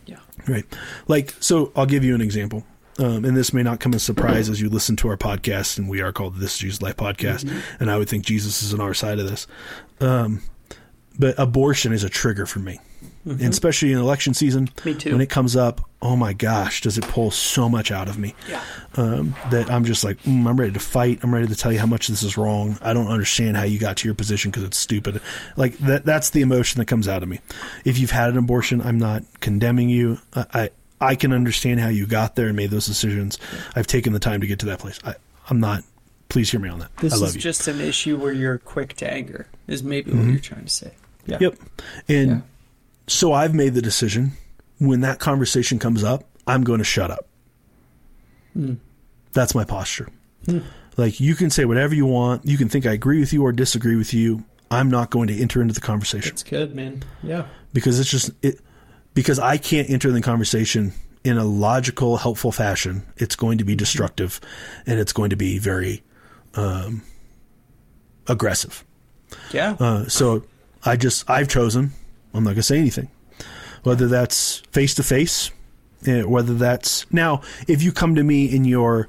[0.06, 0.18] Yeah.
[0.47, 0.66] Right.
[1.08, 2.64] Like, so I'll give you an example.
[2.99, 5.80] Um, and this may not come as a surprise as you listen to our podcast,
[5.80, 7.45] and we are called This Jesus Life Podcast.
[7.45, 7.60] Mm-hmm.
[7.82, 9.47] And I would think Jesus is on our side of this.
[9.99, 10.41] Um,
[11.18, 12.80] but abortion is a trigger for me,
[13.26, 14.68] and especially in election season.
[14.68, 14.89] Mm-hmm.
[14.89, 15.11] Me too.
[15.11, 18.36] When it comes up, oh my gosh, does it pull so much out of me?
[18.49, 18.61] Yeah.
[18.95, 21.20] um, that I'm just like, mm, I'm ready to fight.
[21.24, 22.78] I'm ready to tell you how much this is wrong.
[22.82, 25.22] I don't understand how you got to your position because it's stupid.
[25.55, 27.39] Like that, that's the emotion that comes out of me.
[27.86, 30.20] If you've had an abortion, I'm not condemning you.
[30.34, 30.70] I, I,
[31.01, 33.38] I can understand how you got there and made those decisions.
[33.76, 34.99] I've taken the time to get to that place.
[35.03, 35.16] I,
[35.49, 35.84] I'm not.
[36.30, 36.95] Please hear me on that.
[36.97, 37.41] This I love is you.
[37.41, 40.91] just an issue where you're quick to anger, is maybe what you're trying to say.
[41.26, 41.38] Yeah.
[41.39, 41.55] Yep.
[42.09, 42.41] And Yeah.
[43.07, 44.34] so I've made the decision
[44.80, 47.28] when that conversation comes up, I'm going to shut up.
[48.53, 48.74] Hmm.
[49.32, 50.09] That's my posture.
[50.97, 52.45] Like you can say whatever you want.
[52.45, 54.43] You can think I agree with you or disagree with you.
[54.69, 57.03] I'm not going to enter into the conversation That's good, man.
[57.24, 57.45] Yeah.
[57.74, 58.59] because it's just it
[59.13, 60.93] because I can't enter the conversation
[61.24, 63.03] in a logical, helpful fashion.
[63.17, 64.41] It's going to be destructive
[64.86, 66.03] and it's going to be very
[66.55, 67.01] um,
[68.28, 68.84] aggressive.
[69.51, 69.76] Yeah.
[69.80, 70.43] Uh, so
[70.86, 71.92] I just I've chosen.
[72.34, 73.10] I'm not going to say anything,
[73.84, 75.52] whether that's face to face,
[76.06, 77.42] whether that's now.
[77.68, 79.08] If you come to me and you're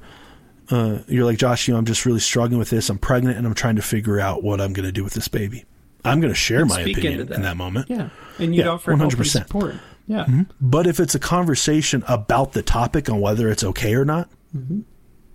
[0.69, 2.89] uh, you're like Josh, you know, I'm just really struggling with this.
[2.89, 5.27] I'm pregnant and I'm trying to figure out what I'm going to do with this
[5.27, 5.65] baby.
[6.03, 7.35] I'm going to share my opinion that.
[7.35, 7.89] in that moment.
[7.89, 8.09] yeah.
[8.37, 9.25] And you'd yeah, offer 100%.
[9.25, 9.75] support.
[10.07, 10.25] Yeah.
[10.25, 10.43] Mm-hmm.
[10.61, 14.81] But if it's a conversation about the topic on whether it's okay or not, mm-hmm.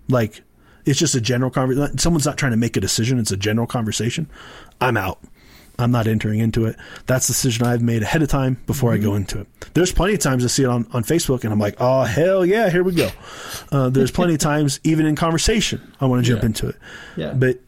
[0.07, 0.43] like
[0.85, 3.67] it's just a general conversation, someone's not trying to make a decision, it's a general
[3.67, 4.29] conversation,
[4.79, 5.19] I'm out.
[5.81, 6.75] I'm not entering into it.
[7.07, 9.47] That's the decision I've made ahead of time before I go into it.
[9.73, 12.45] There's plenty of times I see it on, on Facebook and I'm like, oh, hell
[12.45, 13.09] yeah, here we go.
[13.71, 16.45] Uh, there's plenty of times, even in conversation, I want to jump Yeah.
[16.47, 16.75] into it.
[17.17, 17.33] Yeah.
[17.33, 17.59] But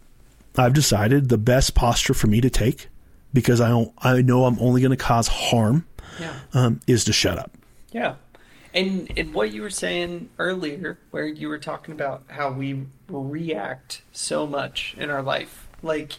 [0.58, 2.88] I've decided the best posture for me to take
[3.34, 5.86] because I don't, I know I'm only going to cause harm
[6.20, 6.34] Yeah.
[6.54, 7.52] um, is to shut up.
[7.92, 8.16] Yeah.
[8.76, 14.02] And and what you were saying earlier, where you were talking about how we react
[14.12, 15.68] so much in our life.
[15.84, 16.14] Like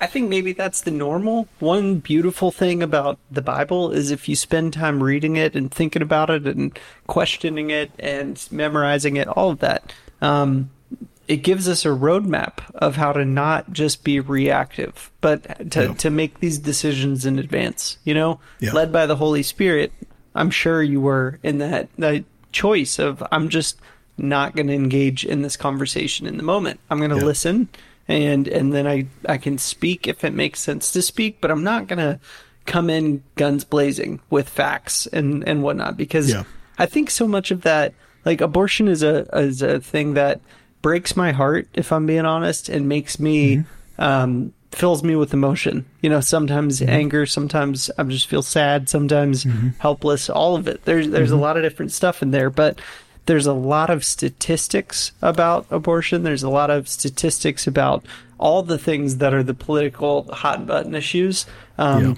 [0.00, 1.48] I think maybe that's the normal.
[1.58, 6.02] One beautiful thing about the Bible is if you spend time reading it and thinking
[6.02, 6.78] about it and
[7.08, 9.92] questioning it and memorizing it, all of that,
[10.22, 10.70] um,
[11.26, 15.94] it gives us a roadmap of how to not just be reactive, but to, Yeah.
[15.94, 18.72] to make these decisions in advance, you know, Yeah.
[18.72, 19.92] led by the Holy Spirit.
[20.34, 23.78] I'm sure you were in that, that choice of I'm just
[24.16, 26.80] not going to engage in this conversation in the moment.
[26.88, 27.24] I'm going to Yeah.
[27.24, 27.68] listen
[28.08, 31.62] and and then I I can speak if it makes sense to speak, but I'm
[31.62, 32.18] not going to
[32.64, 36.44] come in guns blazing with facts and and whatnot because Yeah.
[36.78, 37.94] I think so much of that
[38.24, 40.40] like abortion is a is a thing that
[40.80, 44.02] breaks my heart if I'm being honest and makes me mm-hmm.
[44.02, 45.86] um fills me with emotion.
[46.02, 46.90] You know, sometimes mm-hmm.
[46.90, 49.68] anger, sometimes I just feel sad, sometimes mm-hmm.
[49.78, 50.84] helpless, all of it.
[50.84, 52.80] There's there's a lot of different stuff in there, but
[53.28, 56.22] there's a lot of statistics about abortion.
[56.22, 58.04] There's a lot of statistics about
[58.38, 61.44] all the things that are the political hot button issues.
[61.76, 62.14] Um, Yeah.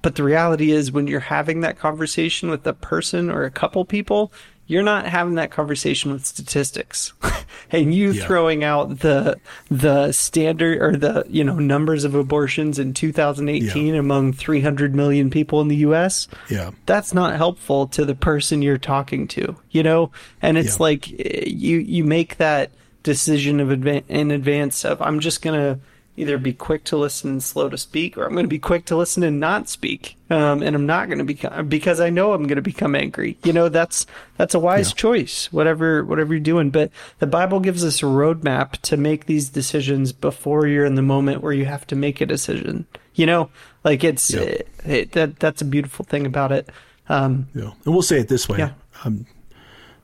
[0.00, 3.84] but the reality is when you're having that conversation with a person or a couple
[3.84, 4.32] people
[4.72, 7.12] you're not having that conversation with statistics
[7.70, 8.26] and you Yeah.
[8.26, 9.38] throwing out the
[9.70, 15.60] the standard or the you know numbers of abortions in 2018 among 300 million people
[15.60, 16.70] in the US Yeah.
[16.86, 20.10] that's not helpful to the person you're talking to, you know?
[20.40, 20.82] And it's Yeah.
[20.88, 22.70] like eh, you you make that
[23.02, 25.80] decision of adva- in advance of I'm just going to
[26.16, 28.84] either be quick to listen and slow to speak or I'm going to be quick
[28.86, 30.16] to listen and not speak.
[30.28, 33.38] Um, and I'm not going to become because I know I'm going to become angry.
[33.44, 34.06] You know, that's
[34.36, 34.94] that's a wise Yeah.
[34.96, 39.48] choice whatever whatever you're doing, but the Bible gives us a roadmap to make these
[39.48, 42.86] decisions before you're in the moment where you have to make a decision.
[43.14, 43.50] You know,
[43.84, 44.40] like it's Yeah.
[44.40, 46.68] eh, it, that that's a beautiful thing about it.
[47.08, 47.72] Um, Yeah.
[47.84, 48.58] And we'll say it this way.
[48.58, 48.72] Yeah.
[49.04, 49.24] Um,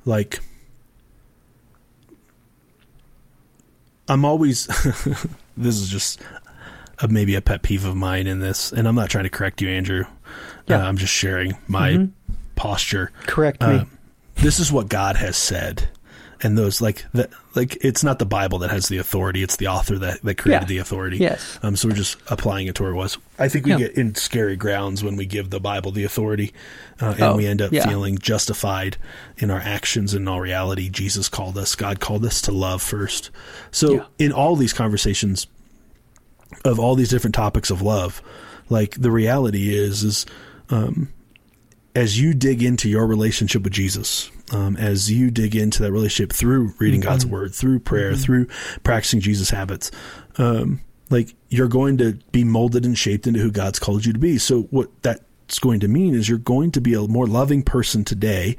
[0.06, 0.40] like,
[4.08, 4.66] I'm always,
[5.62, 6.20] this is just
[7.00, 9.60] a, maybe a pet peeve of mine in this, and I'm not trying to correct
[9.60, 10.04] you, Andrew.
[10.66, 10.82] Yeah.
[10.84, 12.08] Uh, I'm just sharing my
[12.56, 13.10] posture.
[13.26, 13.76] correct me.
[13.76, 13.84] Uh,
[14.36, 15.88] this is what God has said.
[16.40, 19.66] And those like that like it's not the Bible that has the authority, it's the
[19.66, 20.66] author that, that created Yeah.
[20.68, 21.16] the authority.
[21.18, 21.58] Yes.
[21.62, 23.18] Um so we're just applying it to where it was.
[23.40, 23.78] I think we Yeah.
[23.78, 26.52] get in scary grounds when we give the Bible the authority
[27.00, 27.88] uh, and Oh, we end up yeah.
[27.88, 28.96] feeling justified
[29.36, 30.88] in our actions in all reality.
[30.88, 33.30] Jesus called us, God called us to love first.
[33.72, 35.48] So in all these conversations
[36.64, 38.22] of all these different topics of love,
[38.68, 40.26] like the reality is is
[40.70, 41.08] um,
[41.94, 46.32] as you dig into your relationship with Jesus, um, as you dig into that relationship
[46.32, 48.46] through reading God's word, through prayer, through
[48.82, 49.90] practicing Jesus habits,
[50.38, 50.80] um,
[51.10, 54.38] like you're going to be molded and shaped into who God's called you to be.
[54.38, 58.04] So what that's going to mean is you're going to be a more loving person
[58.04, 58.56] today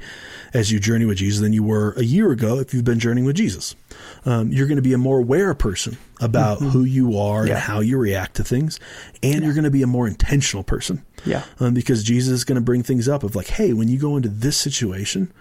[0.52, 3.24] as you journey with Jesus than you were a year ago if you've been journeying
[3.26, 3.76] with Jesus.
[4.24, 7.52] Um, you're going to be a more aware person about who you are Yeah.
[7.54, 8.80] and how you react to things,
[9.22, 11.44] and you're going to be a more intentional person Yeah.
[11.58, 14.16] um, because Jesus is going to bring things up of like, hey, when you go
[14.16, 15.32] into this situation,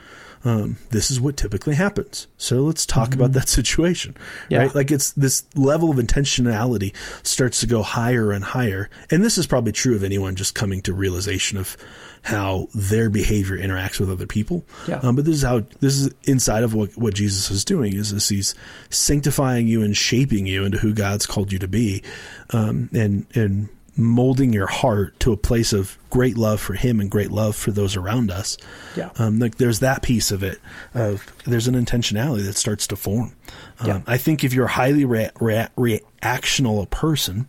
[0.46, 2.28] um, this is what typically happens.
[2.38, 4.16] So let's talk about that situation,
[4.48, 4.60] Yeah.
[4.60, 4.76] right?
[4.76, 8.90] Like it's this level of intentionality starts to go higher and higher.
[9.12, 11.76] And this is probably true of anyone just coming to realization of
[12.22, 14.66] how their behavior interacts with other people.
[14.88, 15.00] Yeah.
[15.04, 18.14] Um, but this is how this is inside of what, what Jesus is doing is
[18.14, 18.56] this he's
[18.90, 22.04] sanctifying you and shaping you into who God's called you to be,
[22.52, 27.10] um, and and molding your heart to a place of great love for Him and
[27.10, 28.58] great love for those around us.
[28.96, 29.10] Yeah.
[29.18, 30.60] Um, like there's that piece of it.
[30.94, 33.34] Of there's an intentionality that starts to form.
[33.80, 34.02] Um, Yeah.
[34.08, 37.48] I think if you're highly rea- rea- reactional a person,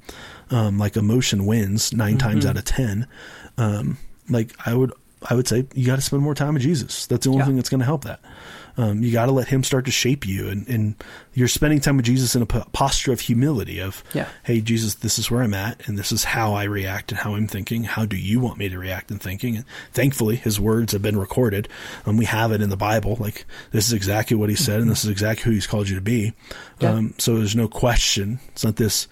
[0.51, 2.51] um, like emotion wins 9 times Mm-hmm.
[2.51, 3.07] out of ten.
[3.59, 4.93] Um, like I would,
[5.29, 7.07] I would say you got to spend more time with Jesus.
[7.07, 7.47] That's the only Yeah.
[7.47, 8.21] thing that's going to help that.
[8.81, 10.95] Um, you got to let Him start to shape you, and, and
[11.35, 13.79] you're spending time with Jesus in a posture of humility.
[13.79, 14.27] Of, Yeah.
[14.45, 17.35] hey, Jesus, this is where I'm at, and this is how I react and how
[17.35, 17.85] I'm thinking.
[17.85, 19.57] How do you want me to react and thinking?
[19.57, 21.69] And thankfully, His words have been recorded,
[22.07, 23.17] and we have it in the Bible.
[23.21, 25.97] Like this is exactly what He said, and this is exactly who He's called you
[25.97, 26.33] to be.
[26.79, 26.93] Yeah.
[26.93, 28.41] Um, so there's no question.
[28.49, 29.09] It's not this,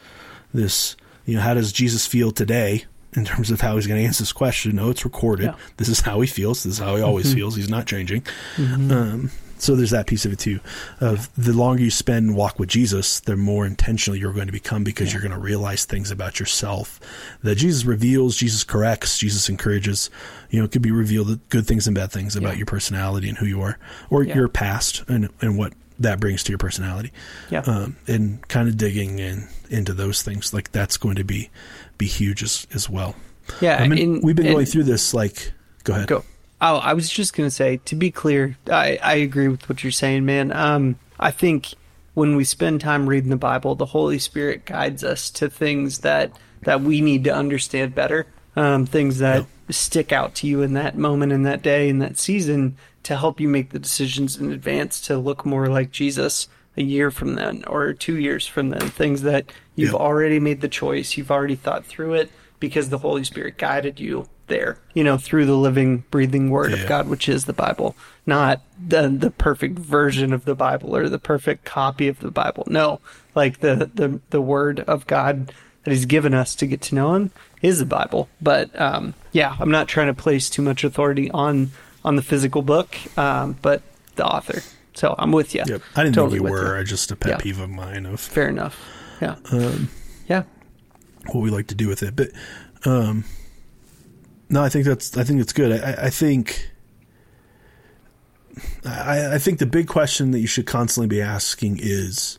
[0.54, 0.96] this.
[1.26, 2.84] You know, how does Jesus feel today?
[3.14, 5.44] In terms of how he's going to answer this question, no, it's recorded.
[5.44, 5.50] Yeah.
[5.52, 5.72] Mm-hmm.
[5.78, 6.62] This is how he feels.
[6.64, 7.56] This is how he always feels.
[7.56, 8.22] He's not changing.
[8.58, 10.60] Um, so there's that piece of it too.
[11.00, 14.84] Of the longer you spend walk with Jesus, the more intentional you're going to become
[14.84, 17.00] because you're going to realize things about yourself
[17.42, 20.10] that Jesus reveals, Jesus corrects, Jesus encourages.
[20.50, 22.58] You know, it could be revealed good things and bad things about Yeah.
[22.58, 23.78] your personality and who you are,
[24.10, 24.34] or Yeah.
[24.36, 27.12] your past and and what that brings to your personality.
[27.50, 27.60] Yeah.
[27.60, 31.50] Um, and kind of digging in into those things like that's going to be
[31.98, 33.16] be huge as as well.
[33.60, 35.12] Yeah, I mean, and- we've been and- going through this.
[35.14, 35.52] Like,
[35.84, 36.06] go ahead.
[36.06, 36.22] Go.
[36.60, 39.92] Oh, I was just gonna say, to be clear, I, I agree with what you're
[39.92, 40.52] saying, man.
[40.52, 41.74] Um, I think
[42.14, 46.32] when we spend time reading the Bible, the Holy Spirit guides us to things that
[46.62, 48.26] that we need to understand better.
[48.56, 52.18] Um, things that stick out to you in that moment, in that day, in that
[52.18, 56.82] season, to help you make the decisions in advance to look more like Jesus a
[56.82, 58.80] year from then or two years from then.
[58.80, 59.98] Things that you've Yeah.
[59.98, 64.28] already made the choice, you've already thought through it because the Holy Spirit guided you
[64.48, 66.78] there, you know, through the living, breathing Word Yeah.
[66.78, 67.94] of God, which is the Bible,
[68.26, 72.64] not the the perfect version of the Bible or the perfect copy of the Bible.
[72.66, 73.00] No,
[73.34, 75.52] like the the the Word of God
[75.84, 77.30] that He's given us to get to know Him
[77.62, 78.28] is the Bible.
[78.40, 81.70] But um, yeah, I'm not trying to place too much authority on
[82.04, 83.82] on the physical book, um, but
[84.16, 84.62] the author.
[84.94, 85.62] So I'm with you.
[85.66, 85.82] Yep.
[85.94, 86.74] I didn't Totally know we were.
[86.74, 86.80] you.
[86.80, 87.36] I just a pet Yeah.
[87.38, 88.76] peeve of mine of Fair enough.
[89.20, 89.36] Yeah.
[89.52, 89.90] Um,
[90.28, 90.42] yeah.
[91.26, 92.16] what we like to do with it.
[92.16, 92.30] But
[92.84, 93.24] um,
[94.48, 95.80] no, I think that's I think it's good.
[95.82, 96.70] I, I think
[98.84, 102.38] I, I think the big question that you should constantly be asking is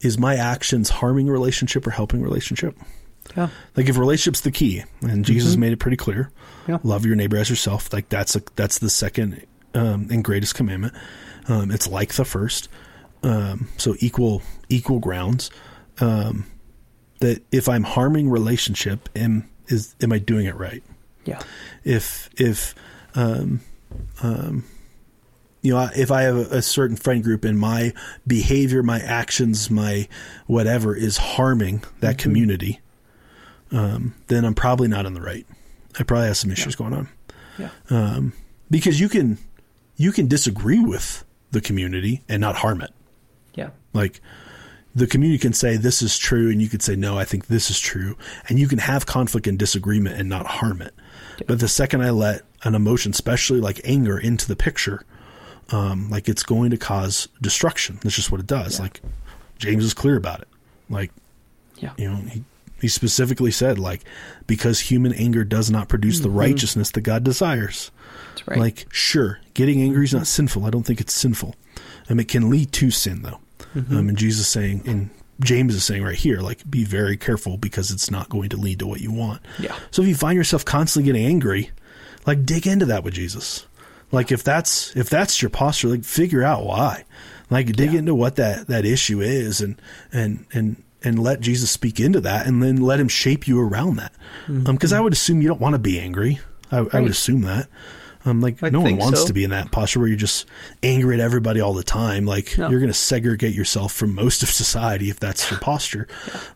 [0.00, 2.76] is my actions harming relationship or helping relationship?
[3.36, 3.48] Yeah.
[3.76, 6.30] Like if relationship's the key, and Jesus made it pretty clear,
[6.66, 6.78] Yeah.
[6.82, 7.92] love your neighbor as yourself.
[7.92, 10.94] Like that's a that's the second um, and greatest commandment.
[11.48, 12.68] Um, it's like the first,
[13.22, 15.50] um, so equal equal grounds.
[16.00, 16.46] Um,
[17.20, 20.82] that if I'm harming relationship, am is am I doing it right?
[21.28, 21.40] Yeah.
[21.84, 22.74] if if
[23.14, 23.60] um
[24.22, 24.64] um
[25.62, 27.92] you know if i have a, a certain friend group and my
[28.26, 30.08] behavior my actions my
[30.46, 32.80] whatever is harming that community
[33.72, 35.46] um then i'm probably not on the right.
[35.98, 37.08] I probably have some issues going on.
[37.58, 38.20] Yeah.
[38.70, 39.38] because you can
[39.96, 42.92] you can disagree with the community and not harm it.
[43.54, 43.70] Yeah.
[43.92, 44.20] like
[44.94, 47.70] the community can say this is true and you could say no i think this
[47.70, 48.16] is true.
[48.48, 50.94] And you can have conflict and disagreement and not harm it
[51.46, 55.02] but the second i let an emotion especially like anger into the picture
[55.70, 58.82] um, like it's going to cause destruction that's just what it does Yeah.
[58.84, 59.00] like
[59.58, 60.48] james is clear about it
[60.88, 61.12] like
[61.76, 61.92] Yeah.
[61.98, 62.42] you know he,
[62.80, 64.02] he specifically said like
[64.46, 67.90] because human anger does not produce the righteousness that god desires
[68.30, 68.58] That's right.
[68.58, 70.64] like, sure, getting angry is not sinful.
[70.64, 71.54] I don't think it's sinful.
[72.08, 73.40] Um, it can lead to sin, though.
[73.74, 75.10] Um, and Jesus saying, and
[75.40, 78.80] James is saying right here, like, be very careful because it's not going to lead
[78.80, 79.40] to what you want.
[79.58, 79.76] Yeah.
[79.90, 81.70] So if you find yourself constantly getting angry,
[82.26, 83.66] like, dig into that with Jesus.
[84.10, 87.04] Like, if that's if that's your posture, like, figure out why.
[87.50, 88.00] Like, dig Yeah.
[88.00, 89.80] into what that that issue is, and
[90.12, 93.96] and and and let Jesus speak into that, and then let Him shape you around
[93.96, 94.12] that.
[94.46, 94.66] Mm-hmm.
[94.66, 96.40] Um, because I would assume you don't want to be angry.
[96.72, 97.68] I, I would assume that.
[98.24, 99.26] Um, like I no one wants so.
[99.28, 100.46] to be in that posture where you're just
[100.82, 102.26] angry at everybody all the time.
[102.26, 102.68] Like No.
[102.68, 106.08] you're going to segregate yourself from most of society if that's your posture.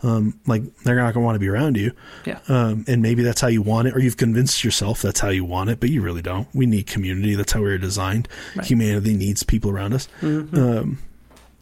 [0.03, 1.93] Um, like they're not going to want to be around you.
[2.25, 2.41] Yeah.
[2.49, 5.45] Um, and maybe that's how you want it, or you've convinced yourself that's how you
[5.45, 6.49] want it, but you really don't.
[6.55, 7.35] We need community.
[7.37, 8.29] That's how we are designed.
[8.57, 8.67] Right.
[8.67, 10.09] Humanity needs people around us.
[10.21, 10.57] Mm-hmm.
[10.57, 10.99] Um,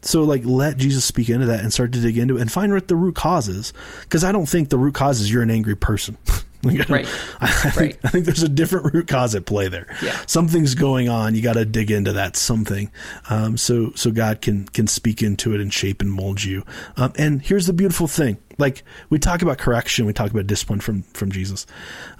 [0.01, 2.73] so like let Jesus speak into that and start to dig into it and find
[2.73, 3.71] what the root causes.
[4.01, 6.17] Because I don't think the root cause is you're an angry person.
[6.71, 7.07] Like, Right.
[7.41, 7.97] I, think, Right.
[8.03, 9.87] I think there's a different root cause at play there.
[10.01, 10.15] Yeah.
[10.27, 11.33] Something's going on.
[11.33, 12.91] You got to dig into that something,
[13.29, 16.63] um, so so God can can speak into it and shape and mold you.
[16.97, 20.79] Um, and here's the beautiful thing: like we talk about correction, we talk about discipline
[20.81, 21.65] from from Jesus,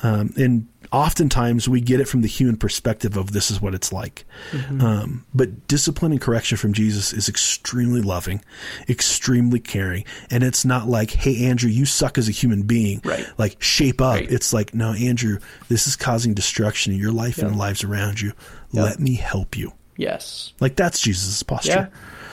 [0.03, 3.93] um, and oftentimes we get it from the human perspective of this is what it's
[3.93, 4.25] like.
[4.51, 4.81] Mm-hmm.
[4.81, 8.43] Um, but discipline and correction from Jesus is extremely loving,
[8.89, 13.25] extremely caring, and it's not like, "Hey, Andrew, you suck as a human being." Right.
[13.37, 14.15] Like shape up.
[14.15, 14.31] Right.
[14.31, 15.39] It's like, no, Andrew,
[15.69, 18.33] this is causing destruction in your life and the lives around you.
[18.73, 19.73] Let me help you.
[19.97, 20.53] Yes.
[20.59, 21.69] Like that's Jesus' posture.
[21.71, 21.87] Yeah.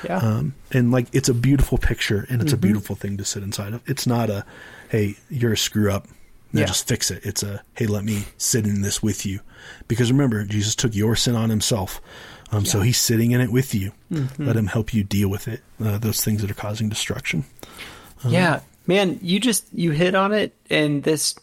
[0.04, 0.18] Yeah.
[0.18, 2.40] Um, and like it's a beautiful picture and Mm-hmm.
[2.42, 3.82] it's a beautiful thing to sit inside of.
[3.86, 4.44] It's not a,
[4.90, 6.06] hey, you're a screw up.
[6.52, 6.66] Now Yeah.
[6.66, 7.24] just fix it.
[7.24, 9.40] It's a, hey, let me sit in this with you.
[9.86, 12.00] Because remember, Jesus took your sin on himself.
[12.50, 13.92] Um, So he's sitting in it with you.
[14.10, 14.46] Mm-hmm.
[14.46, 15.62] Let him help you deal with it.
[15.82, 17.44] Uh, those things that are causing destruction.
[18.26, 21.34] Yeah, man, you just you hit on it, and this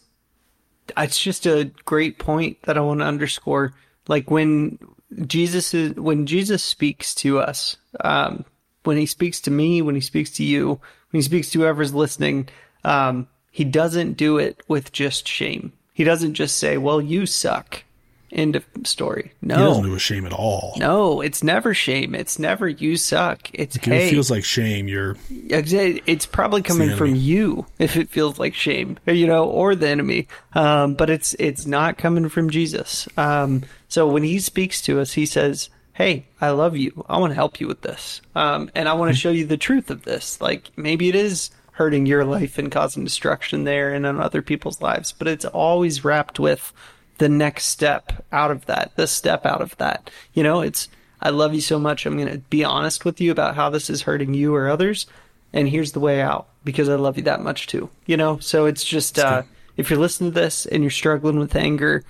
[0.96, 3.72] it's just a great point that I want to underscore.
[4.08, 4.78] Like when
[5.26, 8.44] Jesus is when Jesus speaks to us, um,
[8.84, 10.80] when he speaks to me, when he speaks to you,
[11.10, 12.48] when he speaks to whoever's listening,
[12.84, 13.26] um,
[13.56, 15.72] he doesn't do it with just shame.
[15.94, 17.84] He doesn't just say, "Well, you suck."
[18.30, 19.32] End of story.
[19.40, 20.74] No, he doesn't do a shame at all.
[20.76, 22.14] no, it's never shame.
[22.14, 23.48] It's never you suck.
[23.54, 28.10] It's If hey, it feels like shame, you're It's probably coming from you if it
[28.10, 30.28] feels like shame, you know, or the enemy.
[30.52, 33.08] Um, but it's it's not coming from Jesus.
[33.16, 37.06] Um, so when he speaks to us, he says, "Hey, I love you.
[37.08, 39.56] I want to help you with this, um, and I want to show you the
[39.56, 40.42] truth of this.
[40.42, 44.82] Like maybe it is hurting your life and causing destruction there and on other people's
[44.82, 46.72] lives, but it's always wrapped with."
[47.18, 50.10] the next step out of that, the step out of that.
[50.34, 50.88] You know, it's,
[51.20, 52.04] I love you so much.
[52.04, 55.06] I'm going to be honest with you about how this is hurting you or others.
[55.52, 57.88] And here's the way out because I love you that much too.
[58.04, 59.42] You know, so it's just, uh,
[59.76, 62.04] if you're listening to this and you're struggling with anger,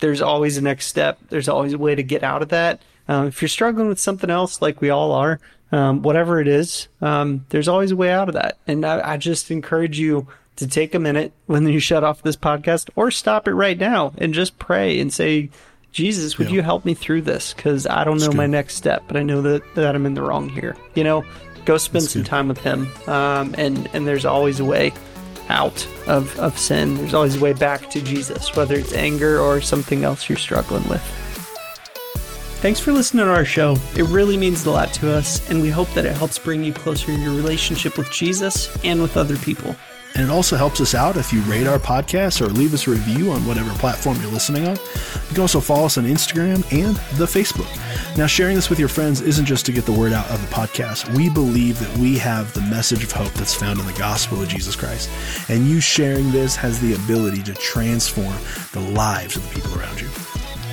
[0.00, 1.18] there's always a next step.
[1.28, 2.82] There's always a way to get out of that.
[3.06, 5.40] Um, if you're struggling with something else, like we all are,
[5.72, 8.58] um, whatever it is, um, there's always a way out of that.
[8.66, 12.36] And I, I just encourage you to take a minute when you shut off this
[12.36, 15.50] podcast or stop it right now and just pray and say,
[15.92, 16.54] Jesus, would Yeah.
[16.54, 17.54] you help me through this?
[17.54, 20.22] Because I don't know my next step, but I know that, that I'm in the
[20.22, 20.76] wrong here.
[20.94, 21.24] You know,
[21.64, 22.28] go spend That's some good.
[22.28, 22.88] time with Him.
[23.06, 24.92] Um, and, and there's always a way
[25.48, 26.96] out of, of sin.
[26.96, 30.86] There's always a way back to Jesus, whether it's anger or something else you're struggling
[30.88, 31.02] with.
[32.60, 33.76] Thanks for listening to our show.
[33.94, 36.72] It really means a lot to us, and we hope that it helps bring you
[36.72, 39.76] closer in your relationship with Jesus and with other people.
[40.16, 42.90] And it also helps us out if you rate our podcast or leave us a
[42.90, 44.74] review on whatever platform you're listening on.
[44.74, 47.68] You can also follow us on Instagram and the Facebook.
[48.16, 50.52] Now, sharing this with your friends isn't just to get the word out of the
[50.52, 51.14] podcast.
[51.14, 54.48] We believe that we have the message of hope that's found in the gospel of
[54.48, 55.08] Jesus Christ.
[55.48, 58.34] And you sharing this has the ability to transform
[58.72, 60.08] the lives of the people around you.